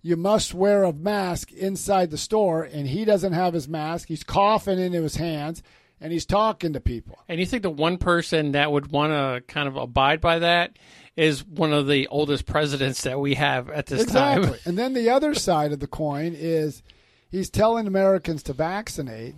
you 0.02 0.16
must 0.16 0.54
wear 0.54 0.84
a 0.84 0.92
mask 0.92 1.52
inside 1.52 2.10
the 2.10 2.18
store, 2.18 2.62
and 2.62 2.86
he 2.88 3.04
doesn't 3.04 3.32
have 3.32 3.54
his 3.54 3.68
mask. 3.68 4.08
He's 4.08 4.24
coughing 4.24 4.78
into 4.78 5.02
his 5.02 5.16
hands, 5.16 5.62
and 6.00 6.12
he's 6.12 6.26
talking 6.26 6.72
to 6.72 6.80
people. 6.80 7.18
And 7.28 7.38
you 7.40 7.46
think 7.46 7.62
the 7.62 7.70
one 7.70 7.98
person 7.98 8.52
that 8.52 8.72
would 8.72 8.90
want 8.90 9.12
to 9.12 9.42
kind 9.52 9.68
of 9.68 9.76
abide 9.76 10.20
by 10.20 10.38
that 10.40 10.78
is 11.16 11.44
one 11.44 11.72
of 11.72 11.86
the 11.86 12.06
oldest 12.08 12.46
presidents 12.46 13.02
that 13.02 13.20
we 13.20 13.34
have 13.34 13.68
at 13.68 13.86
this 13.86 14.02
Exactly. 14.02 14.48
time. 14.50 14.58
and 14.64 14.78
then 14.78 14.94
the 14.94 15.10
other 15.10 15.34
side 15.34 15.72
of 15.72 15.80
the 15.80 15.86
coin 15.86 16.34
is 16.36 16.82
he's 17.30 17.50
telling 17.50 17.86
Americans 17.86 18.42
to 18.44 18.52
vaccinate, 18.52 19.34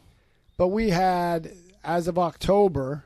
but 0.56 0.68
we 0.68 0.90
had, 0.90 1.50
as 1.82 2.06
of 2.06 2.18
October, 2.18 3.04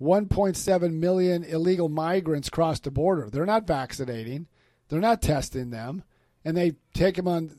1.7 0.00 0.92
million 0.94 1.44
illegal 1.44 1.88
migrants 1.88 2.50
cross 2.50 2.78
the 2.80 2.90
border. 2.90 3.30
They're 3.30 3.46
not 3.46 3.66
vaccinating, 3.66 4.46
they're 4.88 5.00
not 5.00 5.22
testing 5.22 5.70
them, 5.70 6.04
and 6.44 6.56
they 6.56 6.72
take 6.92 7.16
them 7.16 7.26
on 7.26 7.50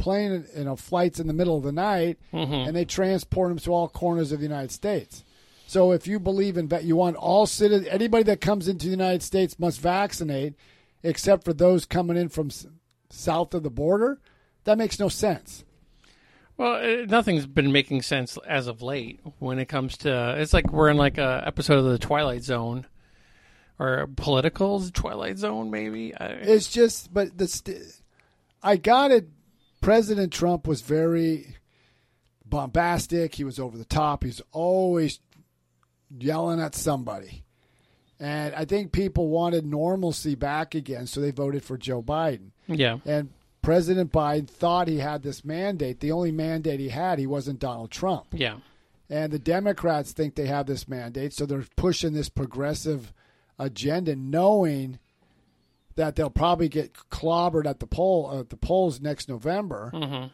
plane, 0.00 0.44
you 0.56 0.64
know, 0.64 0.74
flights 0.76 1.20
in 1.20 1.26
the 1.28 1.32
middle 1.32 1.56
of 1.56 1.62
the 1.62 1.72
night, 1.72 2.18
and 2.32 2.74
they 2.74 2.84
transport 2.84 3.50
them 3.50 3.58
to 3.58 3.72
all 3.72 3.88
corners 3.88 4.32
of 4.32 4.40
the 4.40 4.46
United 4.46 4.72
States. 4.72 5.22
So 5.66 5.92
if 5.92 6.06
you 6.08 6.18
believe 6.18 6.56
in 6.56 6.66
that, 6.68 6.82
you 6.84 6.96
want 6.96 7.14
all 7.16 7.46
citizens, 7.46 7.86
anybody 7.92 8.24
that 8.24 8.40
comes 8.40 8.66
into 8.66 8.86
the 8.86 8.90
United 8.90 9.22
States 9.22 9.58
must 9.58 9.80
vaccinate, 9.80 10.54
except 11.04 11.44
for 11.44 11.52
those 11.52 11.84
coming 11.84 12.16
in 12.16 12.28
from 12.28 12.48
s- 12.48 12.66
south 13.08 13.54
of 13.54 13.62
the 13.62 13.70
border. 13.70 14.18
That 14.64 14.78
makes 14.78 14.98
no 14.98 15.08
sense. 15.08 15.64
Well, 16.56 16.74
uh, 16.74 17.06
nothing's 17.06 17.46
been 17.46 17.70
making 17.72 18.02
sense 18.02 18.36
as 18.48 18.66
of 18.66 18.82
late 18.82 19.20
when 19.38 19.58
it 19.60 19.66
comes 19.66 19.96
to. 19.98 20.34
It's 20.38 20.52
like 20.52 20.72
we're 20.72 20.90
in 20.90 20.96
like 20.96 21.18
a 21.18 21.42
episode 21.46 21.78
of 21.78 21.84
the 21.84 21.98
Twilight 21.98 22.42
Zone, 22.42 22.86
or 23.78 24.08
politicals 24.16 24.90
Twilight 24.90 25.38
Zone, 25.38 25.70
maybe. 25.70 26.12
It's 26.20 26.68
just, 26.70 27.14
but 27.14 27.38
the 27.38 27.46
st- 27.48 27.78
I 28.62 28.76
got 28.76 29.10
it. 29.10 29.28
President 29.80 30.32
Trump 30.32 30.66
was 30.66 30.80
very 30.82 31.56
bombastic. 32.44 33.34
He 33.34 33.44
was 33.44 33.58
over 33.58 33.78
the 33.78 33.84
top. 33.84 34.24
He's 34.24 34.42
always 34.52 35.20
yelling 36.10 36.60
at 36.60 36.74
somebody. 36.74 37.44
And 38.18 38.54
I 38.54 38.66
think 38.66 38.92
people 38.92 39.28
wanted 39.28 39.64
normalcy 39.64 40.34
back 40.34 40.74
again, 40.74 41.06
so 41.06 41.20
they 41.20 41.30
voted 41.30 41.64
for 41.64 41.78
Joe 41.78 42.02
Biden. 42.02 42.50
yeah, 42.66 42.98
And 43.06 43.30
President 43.62 44.12
Biden 44.12 44.48
thought 44.48 44.88
he 44.88 44.98
had 44.98 45.22
this 45.22 45.44
mandate. 45.44 46.00
The 46.00 46.12
only 46.12 46.32
mandate 46.32 46.80
he 46.80 46.90
had, 46.90 47.18
he 47.18 47.26
wasn't 47.26 47.58
Donald 47.60 47.90
Trump. 47.90 48.26
yeah. 48.32 48.56
And 49.08 49.32
the 49.32 49.40
Democrats 49.40 50.12
think 50.12 50.36
they 50.36 50.46
have 50.46 50.66
this 50.66 50.86
mandate, 50.86 51.32
so 51.32 51.44
they're 51.44 51.64
pushing 51.76 52.12
this 52.12 52.28
progressive 52.28 53.12
agenda, 53.58 54.14
knowing 54.14 55.00
that 56.00 56.16
they'll 56.16 56.30
probably 56.30 56.68
get 56.70 56.94
clobbered 57.10 57.66
at 57.66 57.78
the 57.78 57.86
poll 57.86 58.38
at 58.40 58.48
the 58.48 58.56
polls 58.56 59.02
next 59.02 59.28
November. 59.28 59.90
Mm-hmm. 59.94 60.28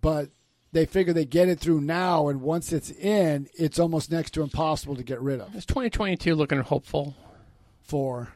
but 0.00 0.30
they 0.72 0.86
figure 0.86 1.12
they 1.12 1.24
get 1.24 1.48
it 1.48 1.58
through 1.58 1.80
now, 1.80 2.28
and 2.28 2.40
once 2.40 2.72
it's 2.72 2.90
in, 2.92 3.48
it's 3.58 3.80
almost 3.80 4.08
next 4.12 4.30
to 4.34 4.42
impossible 4.42 4.94
to 4.94 5.02
get 5.02 5.20
rid 5.20 5.40
of. 5.40 5.52
Is 5.56 5.66
2022 5.66 6.36
looking 6.36 6.60
hopeful? 6.60 7.16
For 7.82 8.28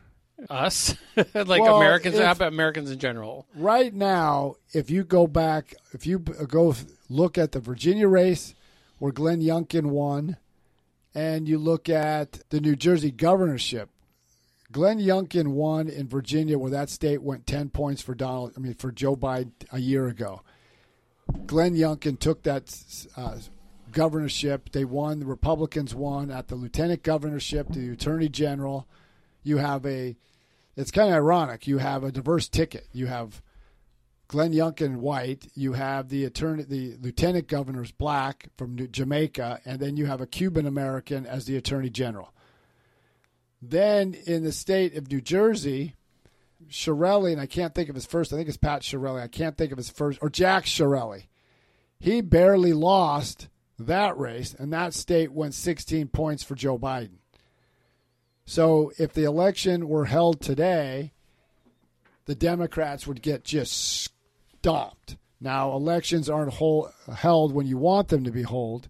Us, 0.50 0.96
like 1.16 1.46
Well, 1.62 1.76
Americans, 1.76 2.16
if- 2.16 2.24
how 2.24 2.32
about 2.32 2.48
Americans 2.52 2.90
in 2.90 2.98
general? 2.98 3.46
right 3.54 3.94
now, 3.94 4.56
if 4.72 4.90
you 4.90 5.04
go 5.04 5.28
back, 5.28 5.74
if 5.92 6.08
you 6.08 6.18
go 6.18 6.74
look 7.08 7.38
at 7.38 7.52
the 7.52 7.60
Virginia 7.60 8.08
race 8.08 8.52
where 8.98 9.12
Glenn 9.12 9.40
Youngkin 9.40 9.87
won, 9.87 10.37
and 11.14 11.48
you 11.48 11.56
look 11.58 11.88
at 11.88 12.40
the 12.50 12.60
New 12.60 12.74
Jersey 12.74 13.12
governorship, 13.12 13.90
Glenn 14.74 14.98
Youngkin 14.98 15.52
won 15.52 15.88
in 15.88 16.08
Virginia 16.08 16.58
where 16.58 16.72
that 16.72 16.90
state 16.90 17.22
went 17.22 17.46
10 17.46 17.68
points 17.68 18.02
for 18.02 18.12
Donald, 18.12 18.54
I 18.56 18.60
mean, 18.60 18.74
for 18.74 18.90
Joe 18.90 19.14
Biden 19.14 19.52
a 19.70 19.78
year 19.78 20.08
ago. 20.08 20.42
Glenn 21.46 21.76
Youngkin 21.76 22.18
took 22.18 22.42
that 22.42 22.76
uh, 23.16 23.37
governorship. 23.92 24.72
They 24.72 24.84
won. 24.84 25.20
The 25.20 25.26
Republicans 25.26 25.94
won 25.94 26.28
at 26.32 26.48
the 26.48 26.56
lieutenant 26.56 27.04
governorship, 27.04 27.68
the 27.68 27.90
attorney 27.90 28.28
general. 28.28 28.88
You 29.44 29.58
have 29.58 29.87
a, 29.87 30.16
it's 30.74 30.90
kind 30.90 31.08
of 31.08 31.14
ironic. 31.14 31.68
You 31.68 31.78
have 31.78 32.02
a 32.02 32.10
diverse 32.10 32.48
ticket. 32.48 32.88
You 32.92 33.06
have 33.06 33.42
Glenn 34.26 34.52
Youngkin 34.52 34.96
white. 34.96 35.52
You 35.54 35.74
have 35.74 36.08
the 36.08 36.24
attorney, 36.24 36.64
the 36.64 36.96
lieutenant 37.00 37.46
governor's 37.46 37.92
black 37.92 38.48
from 38.56 38.74
New- 38.74 38.88
Jamaica, 38.88 39.60
and 39.64 39.78
then 39.78 39.96
you 39.96 40.06
have 40.06 40.20
a 40.20 40.26
Cuban 40.26 40.66
American 40.66 41.26
as 41.26 41.44
the 41.44 41.56
attorney 41.56 41.90
general. 41.90 42.33
Then 43.70 44.14
in 44.27 44.44
the 44.44 44.53
state 44.53 44.96
of 44.96 45.11
New 45.11 45.20
Jersey, 45.20 45.94
Shirelli, 46.68 47.33
and 47.33 47.40
I 47.40 47.46
can't 47.46 47.74
think 47.74 47.88
of 47.88 47.94
his 47.94 48.07
first. 48.07 48.33
I 48.33 48.37
think 48.37 48.48
it's 48.48 48.57
Pat 48.59 48.83
Shirelli. 48.83 49.22
I 49.22 49.29
can't 49.29 49.57
think 49.57 49.72
of 49.72 49.79
his 49.79 49.90
first, 49.90 50.18
or 50.20 50.29
Jack 50.29 50.64
Shirelli. 50.64 51.29
He 51.98 52.20
barely 52.20 52.72
lost 52.72 53.48
that 53.79 54.18
race, 54.18 54.55
and 54.55 54.72
that 54.72 54.92
state 54.92 55.33
went 55.33 55.55
16 55.55 56.09
points 56.09 56.42
for 56.42 56.55
Joe 56.55 56.79
Biden. 56.79 57.18
So 58.44 58.92
if 58.98 59.14
the 59.14 59.24
election 59.24 59.88
were 59.88 60.05
held 60.05 60.40
today, 60.40 61.12
the 62.27 62.35
Democrats 62.35 63.07
would 63.07 63.22
get 63.22 63.44
just 63.44 64.11
stomped. 64.61 65.16
Now, 65.40 65.72
elections 65.72 66.29
aren't 66.29 66.55
whole, 66.55 66.90
held 67.14 67.55
when 67.55 67.66
you 67.66 67.79
want 67.79 68.09
them 68.09 68.24
to 68.24 68.31
be 68.31 68.42
hold, 68.42 68.88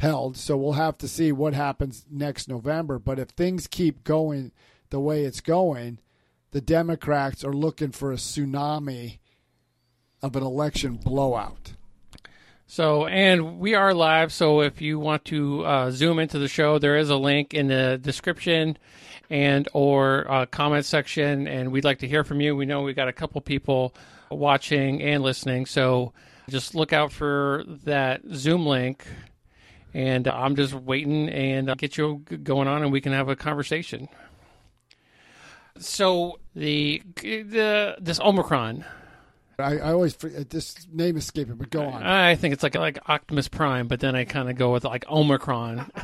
held, 0.00 0.36
so 0.36 0.56
we'll 0.56 0.72
have 0.72 0.96
to 0.98 1.06
see 1.06 1.30
what 1.30 1.52
happens 1.52 2.06
next 2.10 2.48
November. 2.48 2.98
But 2.98 3.18
if 3.18 3.28
things 3.28 3.66
keep 3.66 4.02
going 4.02 4.50
the 4.88 4.98
way 4.98 5.24
it's 5.24 5.40
going, 5.40 5.98
the 6.52 6.60
Democrats 6.62 7.44
are 7.44 7.52
looking 7.52 7.92
for 7.92 8.10
a 8.10 8.16
tsunami 8.16 9.18
of 10.22 10.36
an 10.36 10.42
election 10.42 10.96
blowout. 10.96 11.74
So, 12.66 13.06
and 13.06 13.58
we 13.58 13.74
are 13.74 13.92
live. 13.92 14.32
So, 14.32 14.60
if 14.62 14.80
you 14.80 14.98
want 14.98 15.24
to 15.26 15.66
uh, 15.66 15.90
zoom 15.90 16.18
into 16.18 16.38
the 16.38 16.48
show, 16.48 16.78
there 16.78 16.96
is 16.96 17.10
a 17.10 17.16
link 17.16 17.52
in 17.52 17.66
the 17.66 17.98
description 18.00 18.78
and 19.28 19.68
or 19.74 20.30
uh, 20.30 20.46
comment 20.46 20.86
section, 20.86 21.46
and 21.46 21.72
we'd 21.72 21.84
like 21.84 21.98
to 21.98 22.08
hear 22.08 22.24
from 22.24 22.40
you. 22.40 22.56
We 22.56 22.66
know 22.66 22.82
we 22.82 22.94
got 22.94 23.08
a 23.08 23.12
couple 23.12 23.40
people 23.40 23.94
watching 24.30 25.02
and 25.02 25.22
listening, 25.22 25.66
so 25.66 26.12
just 26.48 26.74
look 26.74 26.92
out 26.92 27.12
for 27.12 27.64
that 27.84 28.22
Zoom 28.32 28.64
link. 28.64 29.04
And 29.92 30.28
I'm 30.28 30.56
just 30.56 30.72
waiting 30.72 31.28
and 31.28 31.68
uh, 31.68 31.74
get 31.74 31.96
you 31.96 32.18
going 32.42 32.68
on, 32.68 32.82
and 32.82 32.92
we 32.92 33.00
can 33.00 33.12
have 33.12 33.28
a 33.28 33.36
conversation. 33.36 34.08
So 35.78 36.38
the 36.54 37.02
the 37.16 37.96
this 38.00 38.20
Omicron, 38.20 38.84
I, 39.58 39.78
I 39.78 39.92
always 39.92 40.14
this 40.16 40.86
name 40.92 41.16
escaping, 41.16 41.56
but 41.56 41.70
go 41.70 41.84
on. 41.86 42.02
I 42.02 42.36
think 42.36 42.52
it's 42.54 42.62
like 42.62 42.74
like 42.74 42.98
Optimus 43.08 43.48
Prime, 43.48 43.88
but 43.88 44.00
then 44.00 44.14
I 44.14 44.24
kind 44.24 44.48
of 44.48 44.56
go 44.56 44.72
with 44.72 44.84
like 44.84 45.08
Omicron. 45.08 45.90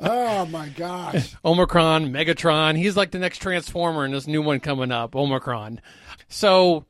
Oh 0.00 0.46
my 0.46 0.68
gosh! 0.68 1.34
Omicron, 1.44 2.12
Megatron. 2.12 2.76
He's 2.76 2.96
like 2.96 3.10
the 3.10 3.18
next 3.18 3.38
Transformer 3.38 4.04
and 4.04 4.14
this 4.14 4.28
new 4.28 4.40
one 4.42 4.60
coming 4.60 4.92
up, 4.92 5.16
Omicron. 5.16 5.80
So, 6.28 6.84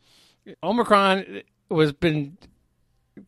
Omicron 0.62 1.42
was 1.70 1.92
been. 1.92 2.36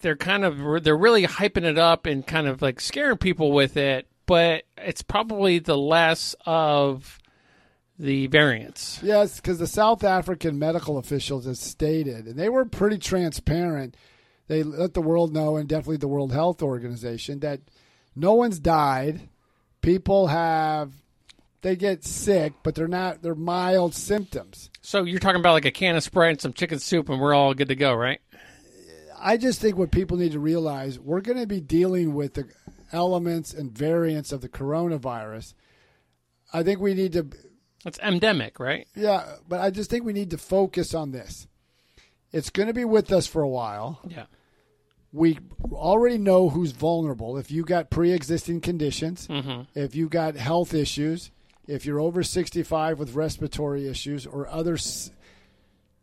They're 0.00 0.16
kind 0.16 0.44
of 0.44 0.84
they're 0.84 0.96
really 0.96 1.26
hyping 1.26 1.64
it 1.64 1.78
up 1.78 2.06
and 2.06 2.26
kind 2.26 2.46
of 2.46 2.62
like 2.62 2.80
scaring 2.80 3.18
people 3.18 3.52
with 3.52 3.76
it, 3.76 4.06
but 4.26 4.64
it's 4.78 5.02
probably 5.02 5.58
the 5.58 5.76
less 5.76 6.34
of 6.46 7.18
the 7.98 8.26
variants. 8.28 9.00
Yes, 9.02 9.36
because 9.36 9.58
the 9.58 9.66
South 9.66 10.04
African 10.04 10.58
medical 10.58 10.98
officials 10.98 11.46
have 11.46 11.58
stated, 11.58 12.26
and 12.26 12.36
they 12.36 12.48
were 12.48 12.64
pretty 12.64 12.98
transparent. 12.98 13.96
They 14.48 14.62
let 14.62 14.94
the 14.94 15.02
world 15.02 15.32
know, 15.32 15.56
and 15.56 15.68
definitely 15.68 15.98
the 15.98 16.08
World 16.08 16.32
Health 16.32 16.62
Organization, 16.62 17.40
that 17.40 17.60
no 18.16 18.34
one's 18.34 18.58
died. 18.58 19.28
People 19.82 20.26
have, 20.28 20.92
they 21.60 21.76
get 21.76 22.04
sick, 22.04 22.54
but 22.62 22.74
they're 22.74 22.88
not, 22.88 23.22
they're 23.22 23.34
mild 23.34 23.94
symptoms. 23.94 24.70
So 24.80 25.04
you're 25.04 25.20
talking 25.20 25.40
about 25.40 25.52
like 25.52 25.66
a 25.66 25.70
can 25.70 25.94
of 25.94 26.02
Sprite 26.02 26.30
and 26.30 26.40
some 26.40 26.52
chicken 26.52 26.78
soup, 26.78 27.08
and 27.10 27.20
we're 27.20 27.34
all 27.34 27.54
good 27.54 27.68
to 27.68 27.76
go, 27.76 27.94
right? 27.94 28.20
I 29.22 29.36
just 29.36 29.60
think 29.60 29.76
what 29.76 29.90
people 29.90 30.16
need 30.16 30.32
to 30.32 30.38
realize, 30.40 30.98
we're 30.98 31.20
going 31.20 31.38
to 31.38 31.46
be 31.46 31.60
dealing 31.60 32.14
with 32.14 32.34
the 32.34 32.48
elements 32.92 33.52
and 33.52 33.70
variants 33.70 34.32
of 34.32 34.40
the 34.40 34.48
coronavirus. 34.48 35.54
I 36.52 36.62
think 36.62 36.80
we 36.80 36.94
need 36.94 37.12
to 37.12 37.26
It's 37.84 37.98
endemic, 38.00 38.58
right? 38.58 38.86
Yeah, 38.94 39.36
but 39.48 39.60
I 39.60 39.70
just 39.70 39.90
think 39.90 40.04
we 40.04 40.12
need 40.12 40.30
to 40.30 40.38
focus 40.38 40.94
on 40.94 41.10
this. 41.12 41.46
It's 42.32 42.50
going 42.50 42.68
to 42.68 42.74
be 42.74 42.84
with 42.84 43.12
us 43.12 43.26
for 43.26 43.42
a 43.42 43.48
while. 43.48 44.00
Yeah. 44.08 44.26
We 45.12 45.38
already 45.72 46.18
know 46.18 46.48
who's 46.48 46.70
vulnerable. 46.72 47.36
If 47.36 47.50
you 47.50 47.64
got 47.64 47.90
pre-existing 47.90 48.60
conditions, 48.60 49.26
Mm-hmm. 49.26 49.62
if 49.74 49.94
you 49.96 50.08
got 50.08 50.36
health 50.36 50.72
issues, 50.72 51.30
if 51.66 51.84
you're 51.84 52.00
over 52.00 52.22
65 52.22 52.98
with 52.98 53.14
respiratory 53.14 53.88
issues 53.88 54.24
or 54.26 54.48
other 54.48 54.74
s- 54.74 55.10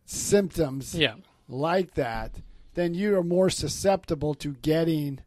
symptoms 0.06 0.94
Yeah. 0.96 1.16
like 1.48 1.94
that, 1.96 2.42
then 2.78 2.94
you 2.94 3.18
are 3.18 3.24
more 3.24 3.50
susceptible 3.50 4.36
to 4.36 4.54
getting 4.62 5.20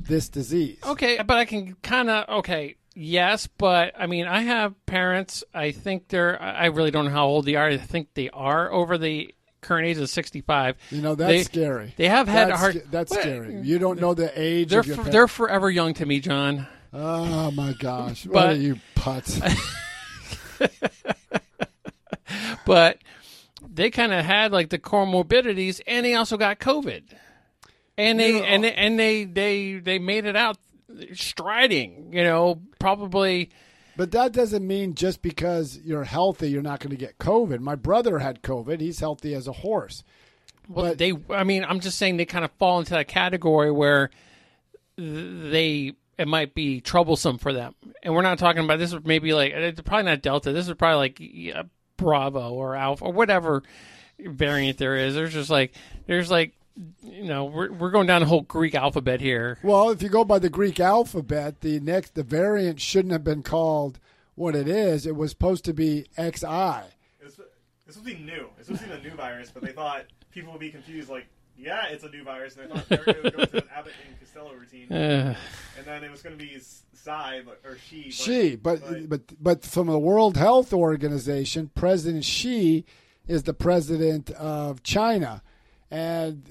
this 0.00 0.28
disease. 0.28 0.78
Okay, 0.86 1.20
but 1.26 1.36
I 1.36 1.44
can 1.44 1.74
kind 1.82 2.08
of 2.08 2.28
okay. 2.40 2.76
Yes, 2.94 3.48
but 3.48 3.92
I 3.98 4.06
mean, 4.06 4.26
I 4.26 4.42
have 4.42 4.74
parents. 4.86 5.42
I 5.52 5.72
think 5.72 6.06
they're. 6.08 6.40
I 6.40 6.66
really 6.66 6.92
don't 6.92 7.06
know 7.06 7.10
how 7.10 7.26
old 7.26 7.44
they 7.46 7.56
are. 7.56 7.66
I 7.66 7.76
think 7.76 8.14
they 8.14 8.30
are 8.30 8.72
over 8.72 8.96
the 8.96 9.34
current 9.60 9.88
age 9.88 9.98
of 9.98 10.08
sixty-five. 10.08 10.76
You 10.90 11.02
know 11.02 11.16
that's 11.16 11.28
They- 11.28 11.42
scary. 11.42 11.92
They 11.96 12.08
have 12.08 12.28
had 12.28 12.50
that's, 12.50 12.54
a 12.54 12.60
hard. 12.60 12.82
That's 12.92 13.10
What? 13.10 13.20
scary. 13.22 13.60
You 13.62 13.80
don't 13.80 14.00
know 14.00 14.14
the 14.14 14.30
age 14.40 14.70
They're 14.70 14.80
of 14.80 14.86
your 14.86 14.96
for, 14.98 15.10
they're 15.10 15.28
forever 15.28 15.68
young 15.68 15.94
to 15.94 16.06
me, 16.06 16.20
John. 16.20 16.68
Oh 16.92 17.50
my 17.50 17.74
gosh! 17.80 18.24
What 18.26 18.50
are 18.50 18.54
you 18.54 18.78
putz? 18.94 19.40
But 22.66 22.98
they 23.74 23.90
kind 23.90 24.12
of 24.12 24.24
had 24.24 24.52
like 24.52 24.70
the 24.70 24.78
comorbidities, 24.78 25.80
and 25.86 26.06
they 26.06 26.14
also 26.14 26.36
got 26.36 26.58
COVID, 26.60 27.02
and 27.98 28.20
they 28.20 28.28
You 28.32 28.38
know- 28.40 28.44
and 28.44 28.64
they, 28.64 28.72
and 28.74 28.98
they 28.98 29.24
they 29.24 29.74
they 29.74 29.98
made 29.98 30.24
it 30.24 30.36
out 30.36 30.56
striding. 31.14 32.12
You 32.12 32.22
know, 32.24 32.60
probably. 32.78 33.50
but 33.96 34.12
that 34.12 34.32
doesn't 34.32 34.66
mean 34.66 34.94
just 34.94 35.22
because 35.22 35.78
you're 35.84 36.04
healthy, 36.04 36.50
you're 36.50 36.62
not 36.62 36.80
going 36.80 36.90
to 36.90 36.96
get 36.96 37.18
COVID. 37.18 37.60
My 37.60 37.74
brother 37.74 38.18
had 38.20 38.42
COVID. 38.42 38.80
He's 38.80 39.00
healthy 39.00 39.34
as 39.34 39.46
a 39.48 39.52
horse. 39.52 40.02
Well, 40.68 40.86
But- 40.90 40.98
they. 40.98 41.12
I 41.30 41.44
mean, 41.44 41.64
I'm 41.64 41.80
just 41.80 41.98
saying 41.98 42.16
they 42.16 42.24
kind 42.26 42.44
of 42.44 42.50
fall 42.52 42.78
into 42.78 42.92
that 42.92 43.08
category 43.08 43.70
where 43.72 44.10
they 44.96 45.92
it 46.16 46.28
might 46.28 46.54
be 46.54 46.80
troublesome 46.80 47.38
for 47.38 47.52
them. 47.52 47.74
And 48.02 48.14
we're 48.14 48.22
not 48.22 48.38
talking 48.38 48.62
about 48.64 48.78
this. 48.78 48.92
Is 48.92 49.00
maybe 49.04 49.32
like 49.34 49.52
it's 49.52 49.80
probably 49.82 50.04
not 50.04 50.22
Delta. 50.22 50.52
This 50.52 50.68
is 50.68 50.74
probably 50.74 50.96
like 50.98 51.16
yeah, 51.20 51.62
Bravo 51.96 52.52
or 52.52 52.76
Alpha 52.76 53.04
or 53.04 53.12
whatever 53.12 53.62
variant 54.18 54.78
there 54.78 54.96
is. 54.96 55.14
There's 55.14 55.32
just 55.32 55.50
like 55.50 55.74
there's 56.06 56.30
like 56.30 56.54
you 57.02 57.24
know 57.24 57.44
we're 57.44 57.72
we're 57.72 57.90
going 57.90 58.06
down 58.06 58.20
the 58.20 58.26
whole 58.26 58.42
Greek 58.42 58.74
alphabet 58.74 59.20
here. 59.20 59.58
Well, 59.62 59.90
if 59.90 60.02
you 60.02 60.08
go 60.08 60.24
by 60.24 60.38
the 60.38 60.50
Greek 60.50 60.80
alphabet, 60.80 61.60
the 61.60 61.80
next 61.80 62.14
the 62.14 62.22
variant 62.22 62.80
shouldn't 62.80 63.12
have 63.12 63.24
been 63.24 63.42
called 63.42 63.98
what 64.34 64.56
it 64.56 64.68
is. 64.68 65.06
It 65.06 65.16
was 65.16 65.30
supposed 65.30 65.64
to 65.66 65.72
be 65.72 66.06
XI. 66.16 66.22
It's, 66.22 66.42
it's 66.46 67.96
supposed 67.96 67.98
to 67.98 68.02
be 68.02 68.14
new. 68.16 68.48
It's 68.58 68.66
supposed 68.66 68.82
to 68.82 68.88
be 68.88 68.96
the 68.96 69.08
new 69.08 69.14
virus, 69.14 69.50
but 69.52 69.62
they 69.62 69.72
thought 69.72 70.04
people 70.30 70.52
would 70.52 70.60
be 70.60 70.70
confused. 70.70 71.08
Like, 71.08 71.26
yeah, 71.56 71.86
it's 71.88 72.04
a 72.04 72.08
new 72.08 72.24
virus, 72.24 72.56
and 72.56 72.70
they 72.70 72.74
thought 72.74 72.88
they 72.88 72.96
were 72.96 73.04
going 73.04 73.22
to 73.22 73.30
go 73.30 73.44
to 73.44 73.56
an 73.58 73.68
Abbott 73.76 73.92
and 74.06 74.18
Costello 74.20 74.52
routine, 74.54 74.86
and 74.90 75.36
then 75.84 76.04
it 76.04 76.10
was 76.10 76.22
going 76.22 76.36
to 76.36 76.42
be 76.42 76.58
Psy, 76.92 77.42
but 77.44 77.60
or 77.64 77.76
she. 77.88 78.04
But, 78.04 78.12
She, 78.12 78.56
but 78.56 79.08
but 79.08 79.20
but 79.42 79.64
from 79.64 79.88
the 79.88 79.98
World 79.98 80.36
Health 80.36 80.72
Organization, 80.72 81.70
President 81.74 82.24
Xi 82.24 82.84
is 83.26 83.44
the 83.44 83.54
president 83.54 84.30
of 84.32 84.82
China, 84.82 85.42
and 85.90 86.44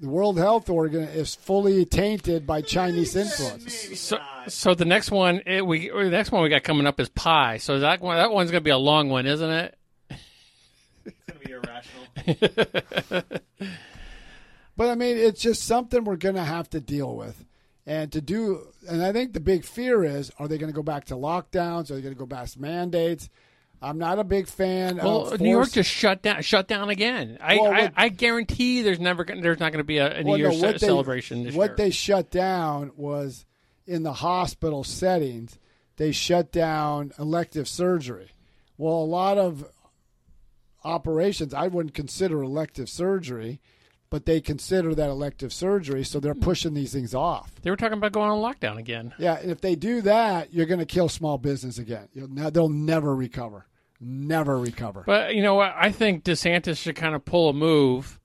the 0.00 0.08
World 0.08 0.38
Health 0.38 0.68
Organ 0.70 1.02
is 1.02 1.34
fully 1.34 1.84
tainted 1.84 2.46
by 2.46 2.60
Chinese 2.62 3.14
influence. 3.14 4.00
so 4.00 4.18
so 4.48 4.74
the 4.74 4.84
next 4.84 5.10
one 5.10 5.42
it, 5.46 5.66
we 5.66 5.90
or 5.90 6.04
the 6.04 6.10
next 6.10 6.32
one 6.32 6.42
we 6.42 6.48
got 6.48 6.62
coming 6.62 6.86
up 6.86 6.98
is 6.98 7.08
Pi. 7.08 7.58
So 7.58 7.80
that 7.80 8.00
one 8.00 8.16
that 8.16 8.32
one's 8.32 8.50
gonna 8.50 8.60
be 8.62 8.70
a 8.70 8.78
long 8.78 9.08
one, 9.08 9.26
isn't 9.26 9.50
it? 9.50 9.78
It's 11.04 11.16
going 11.26 11.40
to 11.40 11.46
be 11.46 11.52
irrational. 11.52 13.40
But 14.76 14.88
I 14.90 14.94
mean, 14.94 15.16
it's 15.16 15.40
just 15.40 15.64
something 15.64 16.04
we're 16.04 16.16
going 16.16 16.34
to 16.36 16.44
have 16.44 16.68
to 16.70 16.80
deal 16.80 17.14
with. 17.16 17.44
And 17.84 18.12
to 18.12 18.20
do, 18.20 18.68
and 18.88 19.02
I 19.02 19.12
think 19.12 19.32
the 19.32 19.40
big 19.40 19.64
fear 19.64 20.04
is 20.04 20.30
are 20.38 20.46
they 20.48 20.56
going 20.56 20.70
to 20.72 20.76
go 20.76 20.82
back 20.84 21.06
to 21.06 21.14
lockdowns? 21.14 21.90
Are 21.90 21.94
they 21.96 22.00
going 22.02 22.14
to 22.14 22.18
go 22.18 22.26
back 22.26 22.48
to 22.50 22.60
mandates? 22.60 23.28
I'm 23.84 23.98
not 23.98 24.20
a 24.20 24.24
big 24.24 24.46
fan 24.46 24.98
well, 24.98 25.26
of. 25.32 25.40
New 25.40 25.50
York 25.50 25.72
just 25.72 25.90
shut 25.90 26.22
down. 26.22 26.40
Shut 26.42 26.68
down 26.68 26.88
again. 26.90 27.38
I, 27.40 27.56
Well, 27.56 27.72
I, 27.72 27.80
what- 27.82 27.92
I 27.96 28.08
guarantee 28.10 28.82
there's 28.82 29.00
never 29.00 29.24
there's 29.24 29.58
not 29.58 29.72
going 29.72 29.78
to 29.78 29.84
be 29.84 29.98
a, 29.98 30.18
a 30.18 30.22
New 30.22 30.30
Well, 30.30 30.38
no, 30.38 30.50
Year's 30.50 30.62
what 30.62 30.76
ce- 30.76 30.80
they- 30.80 30.86
celebration 30.86 31.42
this 31.42 31.54
what 31.56 31.70
year. 31.70 31.76
they 31.76 31.90
shut 31.90 32.30
down 32.30 32.92
was 32.96 33.44
in 33.84 34.04
the 34.04 34.12
hospital 34.12 34.84
settings. 34.84 35.58
They 35.96 36.12
shut 36.12 36.52
down 36.52 37.12
elective 37.18 37.66
surgery. 37.66 38.30
Well, 38.78 38.94
a 38.94 39.04
lot 39.04 39.36
of 39.38 39.64
operations 40.84 41.54
I 41.54 41.68
wouldn't 41.68 41.94
consider 41.94 42.42
elective 42.42 42.88
surgery, 42.88 43.60
but 44.12 44.26
they 44.26 44.42
consider 44.42 44.94
that 44.94 45.08
elective 45.08 45.54
surgery, 45.54 46.04
so 46.04 46.20
they're 46.20 46.34
hmm. 46.34 46.40
pushing 46.42 46.74
these 46.74 46.92
things 46.92 47.14
off. 47.14 47.50
they 47.62 47.70
were 47.70 47.78
talking 47.78 47.96
about 47.96 48.12
going 48.12 48.30
on 48.30 48.38
lockdown 48.38 48.76
again. 48.76 49.14
Yeah, 49.16 49.38
and 49.38 49.50
if 49.50 49.62
they 49.62 49.74
do 49.74 50.02
that, 50.02 50.52
you're 50.52 50.66
going 50.66 50.80
to 50.80 50.86
kill 50.86 51.08
small 51.08 51.38
business 51.38 51.78
again. 51.78 52.08
You'll, 52.12 52.28
ne- 52.28 52.50
they'll 52.50 52.68
never 52.68 53.16
recover. 53.16 53.64
Never 54.00 54.58
recover. 54.58 55.02
But 55.06 55.34
you 55.34 55.42
know 55.42 55.54
what? 55.54 55.74
I 55.78 55.92
think 55.92 56.24
DeSantis 56.24 56.76
should 56.76 56.94
kind 56.94 57.14
of 57.14 57.24
pull 57.24 57.48
a 57.48 57.54
move 57.54 58.20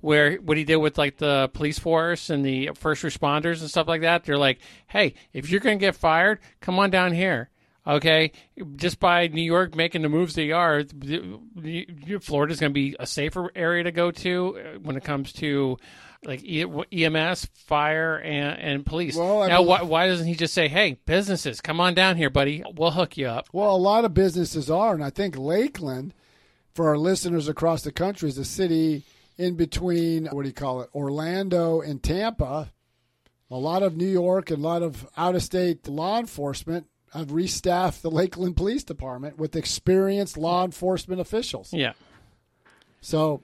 where 0.00 0.36
what 0.36 0.56
he 0.56 0.62
did 0.62 0.76
with 0.76 0.98
like 0.98 1.16
the 1.16 1.50
police 1.52 1.80
force 1.80 2.30
and 2.30 2.46
the 2.46 2.70
first 2.76 3.02
responders 3.02 3.60
and 3.60 3.68
stuff 3.68 3.88
like 3.88 4.02
that. 4.02 4.22
They're 4.22 4.38
like, 4.38 4.60
hey, 4.86 5.14
if 5.32 5.50
you're 5.50 5.60
going 5.60 5.80
to 5.80 5.84
get 5.84 5.96
fired, 5.96 6.38
come 6.60 6.78
on 6.78 6.90
down 6.90 7.12
here. 7.12 7.50
Okay, 7.86 8.32
just 8.76 8.98
by 8.98 9.26
New 9.26 9.42
York 9.42 9.74
making 9.74 10.00
the 10.02 10.08
moves 10.08 10.34
they 10.34 10.52
are, 10.52 10.84
Florida's 12.20 12.60
going 12.60 12.70
to 12.70 12.74
be 12.74 12.96
a 12.98 13.06
safer 13.06 13.50
area 13.54 13.84
to 13.84 13.92
go 13.92 14.10
to 14.10 14.58
uh, 14.58 14.78
when 14.78 14.96
it 14.96 15.04
comes 15.04 15.34
to 15.34 15.76
like 16.24 16.42
EMS, 16.46 17.44
fire, 17.52 18.16
and, 18.16 18.58
and 18.58 18.86
police. 18.86 19.16
Well, 19.16 19.42
I 19.42 19.48
now, 19.48 19.60
why, 19.60 19.82
why 19.82 20.06
doesn't 20.06 20.26
he 20.26 20.34
just 20.34 20.54
say, 20.54 20.68
"Hey, 20.68 20.98
businesses, 21.04 21.60
come 21.60 21.78
on 21.78 21.92
down 21.92 22.16
here, 22.16 22.30
buddy. 22.30 22.62
We'll 22.74 22.90
hook 22.90 23.18
you 23.18 23.26
up." 23.26 23.48
Well, 23.52 23.74
a 23.74 23.76
lot 23.76 24.06
of 24.06 24.14
businesses 24.14 24.70
are, 24.70 24.94
and 24.94 25.04
I 25.04 25.10
think 25.10 25.36
Lakeland, 25.36 26.14
for 26.74 26.88
our 26.88 26.96
listeners 26.96 27.48
across 27.48 27.82
the 27.82 27.92
country, 27.92 28.30
is 28.30 28.38
a 28.38 28.46
city 28.46 29.02
in 29.36 29.56
between. 29.56 30.26
What 30.26 30.42
do 30.42 30.48
you 30.48 30.54
call 30.54 30.80
it? 30.80 30.90
Orlando 30.94 31.82
and 31.82 32.02
Tampa. 32.02 32.70
A 33.50 33.58
lot 33.58 33.82
of 33.82 33.94
New 33.94 34.08
York 34.08 34.50
and 34.50 34.64
a 34.64 34.66
lot 34.66 34.82
of 34.82 35.06
out-of-state 35.18 35.86
law 35.86 36.18
enforcement 36.18 36.86
have 37.14 37.28
restaffed 37.28 38.00
the 38.02 38.10
Lakeland 38.10 38.56
Police 38.56 38.84
Department 38.84 39.38
with 39.38 39.56
experienced 39.56 40.36
law 40.36 40.64
enforcement 40.64 41.20
officials. 41.20 41.72
Yeah. 41.72 41.92
So 43.00 43.42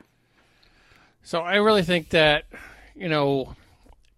So 1.23 1.41
I 1.41 1.57
really 1.57 1.83
think 1.83 2.11
that, 2.11 2.45
you 2.95 3.09
know, 3.09 3.55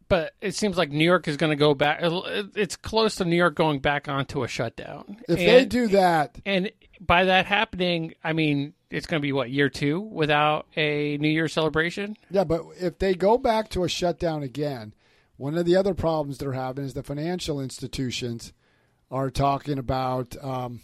but 0.09 0.35
it 0.41 0.55
seems 0.55 0.77
like 0.77 0.91
New 0.91 1.05
York 1.05 1.27
is 1.27 1.37
going 1.37 1.51
to 1.51 1.57
go 1.57 1.75
back. 1.75 2.01
It's 2.03 2.77
close 2.77 3.17
to 3.17 3.25
New 3.25 3.37
York 3.37 3.55
going 3.55 3.81
back 3.81 4.09
onto 4.09 4.43
a 4.43 4.49
shutdown. 4.49 5.19
if 5.29 5.39
and, 5.39 5.49
they 5.49 5.65
do 5.65 5.89
that, 5.89 6.39
and 6.45 6.71
by 7.01 7.25
that 7.25 7.47
happening, 7.47 8.15
I 8.23 8.35
mean 8.35 8.75
it's 8.91 9.07
going 9.07 9.21
to 9.21 9.27
be 9.27 9.33
what 9.33 9.51
year 9.51 9.71
two 9.71 10.01
without 10.01 10.67
a 10.77 11.17
New 11.17 11.31
Year 11.31 11.49
celebration. 11.49 12.17
Yeah, 12.31 12.45
but 12.45 12.63
if 12.79 12.99
they 12.99 13.15
go 13.15 13.39
back 13.39 13.71
to 13.71 13.85
a 13.85 13.89
shutdown 13.89 14.43
again, 14.43 14.93
one 15.39 15.57
of 15.57 15.65
the 15.65 15.77
other 15.77 15.95
problems 15.95 16.39
they're 16.39 16.53
having 16.53 16.85
is 16.85 16.93
the 16.93 17.03
financial 17.03 17.59
institutions 17.59 18.53
are 19.13 19.31
talking 19.31 19.79
about 19.79 20.35
um, 20.43 20.81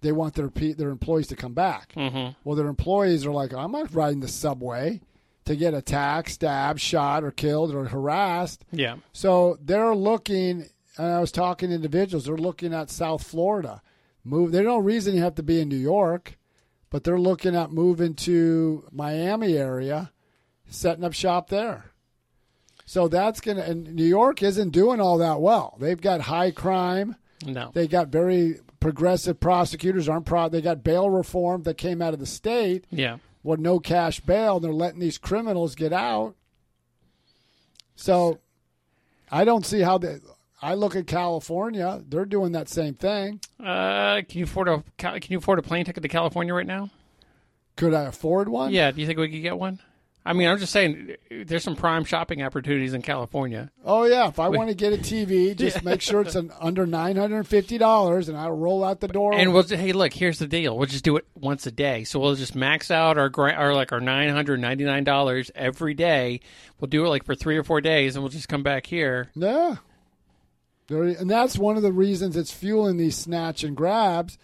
they 0.00 0.12
want 0.12 0.34
their 0.34 0.48
their 0.48 0.90
employees 0.90 1.28
to 1.28 1.36
come 1.36 1.54
back. 1.54 1.92
Mm-hmm. 1.94 2.38
Well, 2.44 2.56
their 2.56 2.66
employees 2.66 3.24
are 3.24 3.30
like, 3.30 3.54
I'm 3.54 3.72
not 3.72 3.94
riding 3.94 4.20
the 4.20 4.28
subway 4.28 5.00
to 5.44 5.56
get 5.56 5.72
attacked, 5.72 6.30
stabbed, 6.30 6.80
shot, 6.80 7.24
or 7.24 7.30
killed 7.30 7.74
or 7.74 7.86
harassed. 7.86 8.64
Yeah. 8.70 8.96
So 9.12 9.58
they're 9.62 9.94
looking. 9.94 10.66
And 10.98 11.06
I 11.06 11.20
was 11.20 11.30
talking 11.30 11.68
to 11.68 11.74
individuals. 11.76 12.24
They're 12.24 12.36
looking 12.36 12.74
at 12.74 12.90
South 12.90 13.24
Florida. 13.24 13.80
Move. 14.24 14.50
There's 14.50 14.66
no 14.66 14.78
reason 14.78 15.14
you 15.14 15.22
have 15.22 15.36
to 15.36 15.44
be 15.44 15.60
in 15.60 15.68
New 15.68 15.76
York, 15.76 16.36
but 16.90 17.04
they're 17.04 17.20
looking 17.20 17.54
at 17.54 17.70
moving 17.70 18.14
to 18.14 18.84
Miami 18.90 19.56
area, 19.56 20.10
setting 20.68 21.04
up 21.04 21.12
shop 21.12 21.48
there. 21.48 21.92
So 22.84 23.06
that's 23.06 23.40
gonna. 23.40 23.62
And 23.62 23.94
New 23.94 24.04
York 24.04 24.42
isn't 24.42 24.70
doing 24.70 25.00
all 25.00 25.18
that 25.18 25.40
well. 25.40 25.76
They've 25.78 26.00
got 26.00 26.22
high 26.22 26.50
crime. 26.50 27.14
No. 27.44 27.70
They 27.72 27.86
got 27.86 28.08
very 28.08 28.60
progressive 28.80 29.40
prosecutors. 29.40 30.08
Aren't 30.08 30.26
pro. 30.26 30.48
They 30.48 30.60
got 30.60 30.82
bail 30.84 31.08
reform 31.10 31.62
that 31.64 31.78
came 31.78 32.02
out 32.02 32.14
of 32.14 32.20
the 32.20 32.26
state. 32.26 32.84
Yeah. 32.90 33.18
Well, 33.42 33.58
no 33.58 33.78
cash 33.78 34.20
bail. 34.20 34.56
And 34.56 34.64
they're 34.64 34.72
letting 34.72 35.00
these 35.00 35.18
criminals 35.18 35.74
get 35.74 35.92
out. 35.92 36.34
So, 37.96 38.38
I 39.30 39.44
don't 39.44 39.66
see 39.66 39.80
how 39.80 39.98
they. 39.98 40.18
I 40.60 40.74
look 40.74 40.96
at 40.96 41.06
California; 41.06 42.02
they're 42.08 42.24
doing 42.24 42.52
that 42.52 42.68
same 42.68 42.94
thing. 42.94 43.40
Uh, 43.60 44.22
can 44.28 44.38
you 44.38 44.44
afford 44.44 44.68
a 44.68 44.82
can 44.96 45.20
you 45.28 45.38
afford 45.38 45.58
a 45.58 45.62
plane 45.62 45.84
ticket 45.84 46.02
to 46.02 46.08
California 46.08 46.52
right 46.52 46.66
now? 46.66 46.90
Could 47.76 47.94
I 47.94 48.04
afford 48.04 48.48
one? 48.48 48.72
Yeah. 48.72 48.90
Do 48.90 49.00
you 49.00 49.06
think 49.06 49.18
we 49.18 49.28
could 49.28 49.42
get 49.42 49.58
one? 49.58 49.78
I 50.26 50.34
mean, 50.34 50.46
I'm 50.46 50.58
just 50.58 50.72
saying, 50.72 51.16
there's 51.30 51.64
some 51.64 51.74
prime 51.74 52.04
shopping 52.04 52.42
opportunities 52.42 52.92
in 52.92 53.00
California. 53.00 53.70
Oh 53.82 54.04
yeah. 54.04 54.28
If 54.28 54.38
I 54.38 54.48
want 54.48 54.68
to 54.68 54.74
get 54.74 54.92
a 54.92 54.98
TV, 54.98 55.56
just 55.56 55.82
make 55.84 56.02
sure 56.02 56.20
it's 56.20 56.34
an 56.34 56.52
under 56.60 56.86
nine 56.86 57.16
hundred 57.16 57.38
and 57.38 57.48
fifty 57.48 57.78
dollars, 57.78 58.28
and 58.28 58.36
I'll 58.36 58.52
roll 58.52 58.84
out 58.84 59.00
the 59.00 59.08
door. 59.08 59.32
And 59.32 59.54
we'll 59.54 59.62
just, 59.62 59.80
hey, 59.80 59.92
look, 59.92 60.12
here's 60.12 60.38
the 60.38 60.46
deal. 60.46 60.76
We'll 60.76 60.86
just 60.86 61.04
do 61.04 61.16
it 61.16 61.26
once 61.34 61.66
a 61.66 61.70
day. 61.70 62.04
So 62.04 62.18
we'll 62.18 62.34
just 62.34 62.54
max 62.54 62.90
out 62.90 63.16
our 63.16 63.30
our 63.38 63.74
like 63.74 63.92
our 63.92 64.00
nine 64.00 64.28
hundred 64.28 64.60
ninety 64.60 64.84
nine 64.84 65.04
dollars 65.04 65.50
every 65.54 65.94
day. 65.94 66.40
We'll 66.78 66.88
do 66.88 67.06
it 67.06 67.08
like 67.08 67.24
for 67.24 67.34
three 67.34 67.56
or 67.56 67.64
four 67.64 67.80
days, 67.80 68.14
and 68.14 68.22
we'll 68.22 68.30
just 68.30 68.48
come 68.48 68.62
back 68.62 68.86
here. 68.86 69.30
Yeah. 69.34 69.76
And 70.90 71.28
that's 71.30 71.58
one 71.58 71.76
of 71.76 71.82
the 71.82 71.92
reasons 71.92 72.36
it's 72.36 72.52
fueling 72.52 72.96
these 72.96 73.16
snatch 73.16 73.62
and 73.62 73.76
grabs 73.76 74.38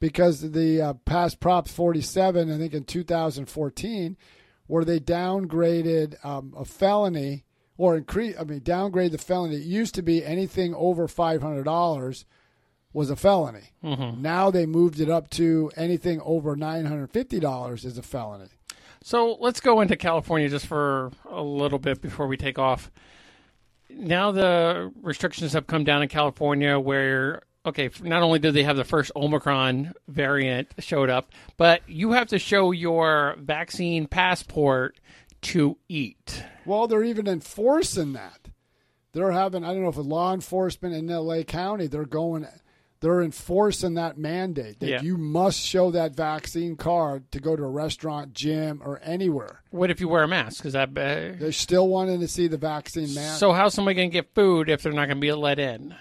because 0.00 0.40
the 0.40 0.80
uh, 0.80 0.92
past 1.04 1.38
Prop 1.38 1.68
47, 1.68 2.52
I 2.52 2.58
think 2.58 2.74
in 2.74 2.84
2014, 2.84 4.16
where 4.66 4.84
they 4.84 4.98
downgraded 5.00 6.24
um, 6.24 6.54
a 6.56 6.64
felony 6.64 7.44
or 7.76 7.96
increase, 7.96 8.36
I 8.38 8.44
mean, 8.44 8.60
downgrade 8.62 9.12
the 9.12 9.18
felony. 9.18 9.56
It 9.56 9.62
used 9.62 9.94
to 9.96 10.02
be 10.02 10.24
anything 10.24 10.74
over 10.74 11.06
$500 11.08 12.24
was 12.92 13.10
a 13.10 13.16
felony. 13.16 13.72
Now 14.22 14.50
they 14.50 14.66
moved 14.66 15.00
it 15.00 15.10
up 15.10 15.28
to 15.30 15.70
anything 15.76 16.20
over 16.22 16.56
$950 16.56 17.84
is 17.84 17.98
a 17.98 18.02
felony. 18.02 18.48
So 19.02 19.36
let's 19.40 19.60
go 19.60 19.80
into 19.80 19.96
California 19.96 20.48
just 20.48 20.66
for 20.66 21.10
a 21.28 21.42
little 21.42 21.78
bit 21.80 22.00
before 22.00 22.26
we 22.26 22.36
take 22.36 22.58
off. 22.58 22.90
Now 23.90 24.30
the 24.30 24.92
restrictions 25.02 25.52
have 25.52 25.66
come 25.66 25.84
down 25.84 26.02
in 26.02 26.08
California 26.08 26.78
where 26.78 27.42
okay, 27.66 27.90
not 28.02 28.22
only 28.22 28.38
did 28.38 28.54
they 28.54 28.62
have 28.64 28.76
the 28.76 28.84
first 28.84 29.10
Omicron 29.16 29.92
variant 30.08 30.68
showed 30.78 31.10
up, 31.10 31.30
but 31.56 31.82
you 31.88 32.12
have 32.12 32.28
to 32.28 32.38
show 32.38 32.70
your 32.72 33.36
vaccine 33.38 34.06
passport 34.06 34.98
to 35.42 35.76
eat. 35.88 36.42
Well, 36.64 36.86
they're 36.86 37.04
even 37.04 37.26
enforcing 37.28 38.12
that. 38.14 38.48
They're 39.12 39.32
having, 39.32 39.64
I 39.64 39.72
don't 39.72 39.82
know 39.82 39.88
if 39.90 39.96
law 39.96 40.34
enforcement 40.34 40.94
in 40.94 41.06
LA 41.06 41.42
County, 41.42 41.86
they're 41.86 42.04
going, 42.06 42.46
they're 43.00 43.22
enforcing 43.22 43.94
that 43.94 44.18
mandate 44.18 44.80
that 44.80 44.88
Yeah. 44.88 45.02
you 45.02 45.16
must 45.16 45.60
show 45.60 45.90
that 45.92 46.16
vaccine 46.16 46.74
card 46.76 47.30
to 47.32 47.38
go 47.38 47.54
to 47.54 47.62
a 47.62 47.68
restaurant, 47.68 48.32
gym, 48.32 48.80
or 48.84 48.98
anywhere. 49.04 49.62
What 49.70 49.90
if 49.90 50.00
you 50.00 50.08
wear 50.08 50.22
a 50.24 50.28
mask? 50.28 50.64
Is 50.66 50.72
that 50.72 50.88
uh, 50.90 51.38
They're 51.38 51.52
still 51.52 51.86
wanting 51.88 52.20
to 52.20 52.28
see 52.28 52.48
the 52.48 52.56
vaccine 52.58 53.14
man. 53.14 53.36
so? 53.36 53.52
How's 53.52 53.74
somebody 53.74 53.94
going 53.96 54.10
to 54.10 54.12
get 54.12 54.34
food 54.34 54.68
if 54.68 54.82
they're 54.82 54.92
not 54.92 55.06
going 55.06 55.18
to 55.18 55.20
be 55.20 55.32
let 55.32 55.58
in? 55.58 55.94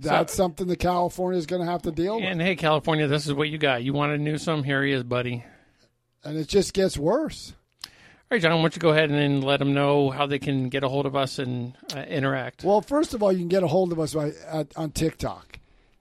That's 0.00 0.34
something 0.34 0.66
that 0.68 0.78
California 0.78 1.38
is 1.38 1.46
going 1.46 1.64
to 1.64 1.70
have 1.70 1.82
to 1.82 1.90
deal 1.90 2.16
with. 2.16 2.24
And 2.24 2.40
hey, 2.40 2.56
California, 2.56 3.06
this 3.08 3.26
is 3.26 3.32
what 3.32 3.48
you 3.48 3.58
got. 3.58 3.82
You 3.82 3.92
wanted 3.92 4.20
Newsom? 4.20 4.62
Here 4.62 4.84
he 4.84 4.92
is, 4.92 5.02
buddy. 5.02 5.44
And 6.24 6.36
it 6.36 6.48
just 6.48 6.72
gets 6.72 6.96
worse. 6.96 7.54
All 7.84 7.90
right, 8.36 8.42
John, 8.42 8.52
why 8.52 8.60
don't 8.62 8.76
you 8.76 8.80
go 8.80 8.90
ahead 8.90 9.10
and 9.10 9.18
then 9.18 9.40
let 9.40 9.58
them 9.58 9.72
know 9.72 10.10
how 10.10 10.26
they 10.26 10.38
can 10.38 10.68
get 10.68 10.84
a 10.84 10.88
hold 10.88 11.06
of 11.06 11.16
us 11.16 11.38
and 11.38 11.74
uh, 11.96 12.00
interact? 12.00 12.62
Well, 12.62 12.82
first 12.82 13.14
of 13.14 13.22
all, 13.22 13.32
you 13.32 13.38
can 13.38 13.48
get 13.48 13.62
a 13.62 13.68
hold 13.68 13.90
of 13.90 13.98
us 13.98 14.14
by, 14.14 14.32
at, 14.46 14.76
on 14.76 14.90
TikTok. 14.90 15.58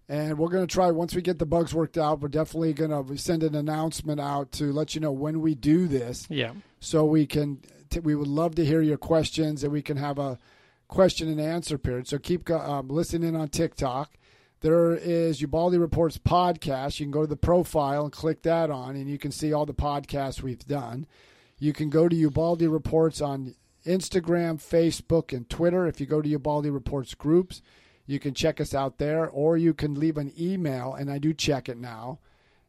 And 0.10 0.38
we're 0.38 0.50
going 0.50 0.66
to 0.66 0.72
try, 0.72 0.92
once 0.92 1.16
we 1.16 1.22
get 1.22 1.40
the 1.40 1.46
bugs 1.46 1.74
worked 1.74 1.98
out, 1.98 2.20
we're 2.22 2.28
definitely 2.28 2.74
going 2.74 2.92
to 2.92 3.18
send 3.18 3.44
an 3.44 3.56
announcement 3.56 4.20
out 4.20 4.52
to 4.54 4.72
let 4.72 4.94
you 4.94 5.02
know 5.02 5.12
when 5.12 5.42
we 5.42 5.56
do 5.56 5.88
this. 5.88 6.28
yeah. 6.30 6.52
so 6.80 7.06
we 7.06 7.26
can 7.26 7.62
t- 7.90 8.00
we 8.00 8.16
would 8.16 8.28
love 8.28 8.56
to 8.56 8.66
hear 8.66 8.82
your 8.82 8.98
questions 8.98 9.64
and 9.64 9.72
we 9.72 9.82
can 9.82 9.98
have 9.98 10.20
a 10.20 10.38
question 10.88 11.30
and 11.30 11.40
answer 11.40 11.78
period. 11.78 12.08
So 12.08 12.18
keep 12.18 12.50
um, 12.50 12.88
listening 12.88 13.36
on 13.36 13.50
tiktok. 13.50 14.14
There 14.62 14.96
is 14.96 15.42
ubaldi 15.42 15.78
reports 15.78 16.18
podcast. 16.18 17.00
You 17.00 17.06
can 17.06 17.12
go 17.12 17.22
to 17.22 17.28
the 17.28 17.36
profile 17.36 18.04
and 18.04 18.12
click 18.12 18.44
that 18.44 18.72
on 18.72 18.96
and 18.96 19.10
you 19.10 19.18
can 19.18 19.32
see 19.32 19.54
all 19.54 19.66
the 19.66 19.74
podcasts 19.74 20.42
we've 20.42 20.66
done. 20.66 21.06
You 21.60 21.74
can 21.74 21.90
go 21.90 22.08
to 22.08 22.16
ubaldi 22.16 22.68
reports 22.68 23.22
on 23.22 23.56
instagram 23.86 24.62
facebook 24.62 25.36
and 25.36 25.50
twitter. 25.50 25.88
If 25.88 26.00
you 26.00 26.06
go 26.06 26.22
to 26.22 26.30
ubaldi 26.30 26.70
reports 26.70 27.14
groups 27.14 27.62
you 28.06 28.20
can 28.20 28.34
check 28.34 28.60
us 28.60 28.74
out 28.74 28.98
there 28.98 29.28
or 29.28 29.58
you 29.58 29.74
can 29.74 29.94
leave 29.94 30.18
an 30.18 30.32
email 30.40 30.94
and 30.94 31.12
i 31.12 31.18
do 31.18 31.34
check 31.34 31.70
it 31.70 31.78
now. 31.78 32.20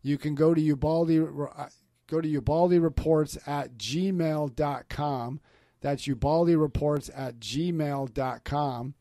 You 0.02 0.18
can 0.18 0.34
go 0.34 0.54
to 0.54 0.60
Ubaldi, 0.60 1.20
uh, 1.20 1.68
go 2.06 2.20
to 2.20 2.28
Ubaldi 2.28 2.78
Reports 2.78 3.38
at 3.46 3.76
gmail.com. 3.76 5.40
That's 5.80 6.06
Ubaldi 6.06 6.56
Reports 6.56 7.10
at 7.14 7.38
gmail.com. 7.38 8.94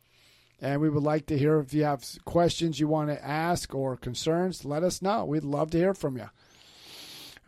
And 0.60 0.82
we 0.82 0.90
would 0.90 1.04
like 1.04 1.28
to 1.28 1.38
hear 1.38 1.60
if 1.60 1.74
you 1.74 1.84
have 1.84 2.04
questions 2.26 2.80
you 2.80 2.88
want 2.88 3.10
to 3.10 3.24
ask 3.24 3.76
or 3.76 3.96
concerns, 3.96 4.66
let 4.66 4.84
us 4.84 5.02
know. 5.02 5.26
We'd 5.26 5.44
love 5.44 5.70
to 5.72 5.78
hear 5.78 5.94
from 5.94 6.18
you. 6.18 6.30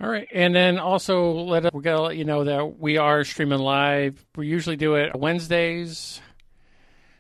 All 0.02 0.10
right, 0.10 0.30
and 0.34 0.56
then 0.56 0.80
also 0.80 1.32
let 1.34 1.66
us, 1.66 1.72
we're 1.74 1.82
gonna 1.82 2.02
let 2.02 2.16
you 2.16 2.24
know 2.24 2.46
that 2.46 2.80
we 2.80 2.98
are 2.98 3.26
streaming 3.26 3.60
live. 3.60 4.26
We 4.38 4.48
usually 4.48 4.78
do 4.78 4.96
it 4.96 5.14
Wednesdays, 5.14 6.22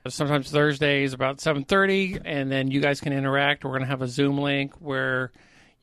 sometimes 0.07 0.49
Thursdays 0.49 1.11
about 1.11 1.41
seven 1.41 1.65
thirty, 1.65 2.17
and 2.23 2.49
then 2.49 2.71
you 2.71 2.79
guys 2.79 3.01
can 3.01 3.11
interact. 3.11 3.65
We're 3.65 3.73
gonna 3.73 3.85
have 3.85 4.01
a 4.01 4.07
Zoom 4.07 4.37
link 4.37 4.75
where 4.75 5.33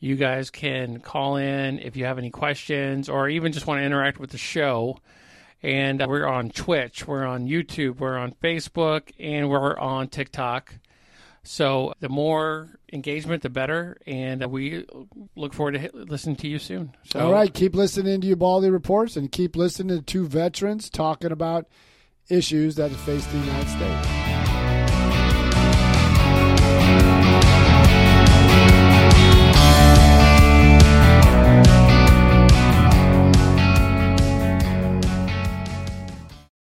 you 0.01 0.17
guys 0.17 0.49
can 0.49 1.01
call 1.01 1.37
in 1.37 1.81
if 1.81 1.97
you 1.97 2.07
have 2.07 2.17
any 2.17 2.31
questions 2.31 3.11
or 3.11 3.29
even 3.29 3.53
just 3.53 3.67
want 3.67 3.81
to 3.81 3.85
interact 3.85 4.19
with 4.19 4.31
the 4.31 4.39
show. 4.39 4.99
And 5.67 6.01
uh, 6.01 6.07
we're 6.09 6.27
on 6.27 6.51
Twitch, 6.51 7.09
we're 7.09 7.25
on 7.25 7.49
YouTube, 7.49 7.99
we're 7.99 8.17
on 8.17 8.35
Facebook, 8.41 9.11
and 9.19 9.51
we're 9.51 9.77
on 9.77 10.07
TikTok. 10.07 10.73
So 11.43 11.93
the 11.99 12.09
more 12.09 12.79
engagement, 12.93 13.43
the 13.43 13.51
better. 13.51 13.99
And 14.07 14.45
uh, 14.45 14.49
we 14.49 14.87
look 15.35 15.55
forward 15.55 15.73
to 15.73 15.91
listening 15.93 16.37
to 16.37 16.49
you 16.49 16.61
soon. 16.61 16.95
So, 17.05 17.19
All 17.19 17.33
right, 17.33 17.53
keep 17.53 17.75
listening 17.75 18.21
to 18.21 18.27
Ubaldi 18.29 18.71
Reports 18.71 19.17
and 19.17 19.31
keep 19.33 19.57
listening 19.57 19.99
to 19.99 20.05
two 20.05 20.29
veterans 20.29 20.89
talking 20.89 21.33
about 21.33 21.67
issues 22.29 22.77
that 22.77 22.93
face 22.93 23.27
the 23.27 23.39
United 23.39 23.69
States. 23.69 24.36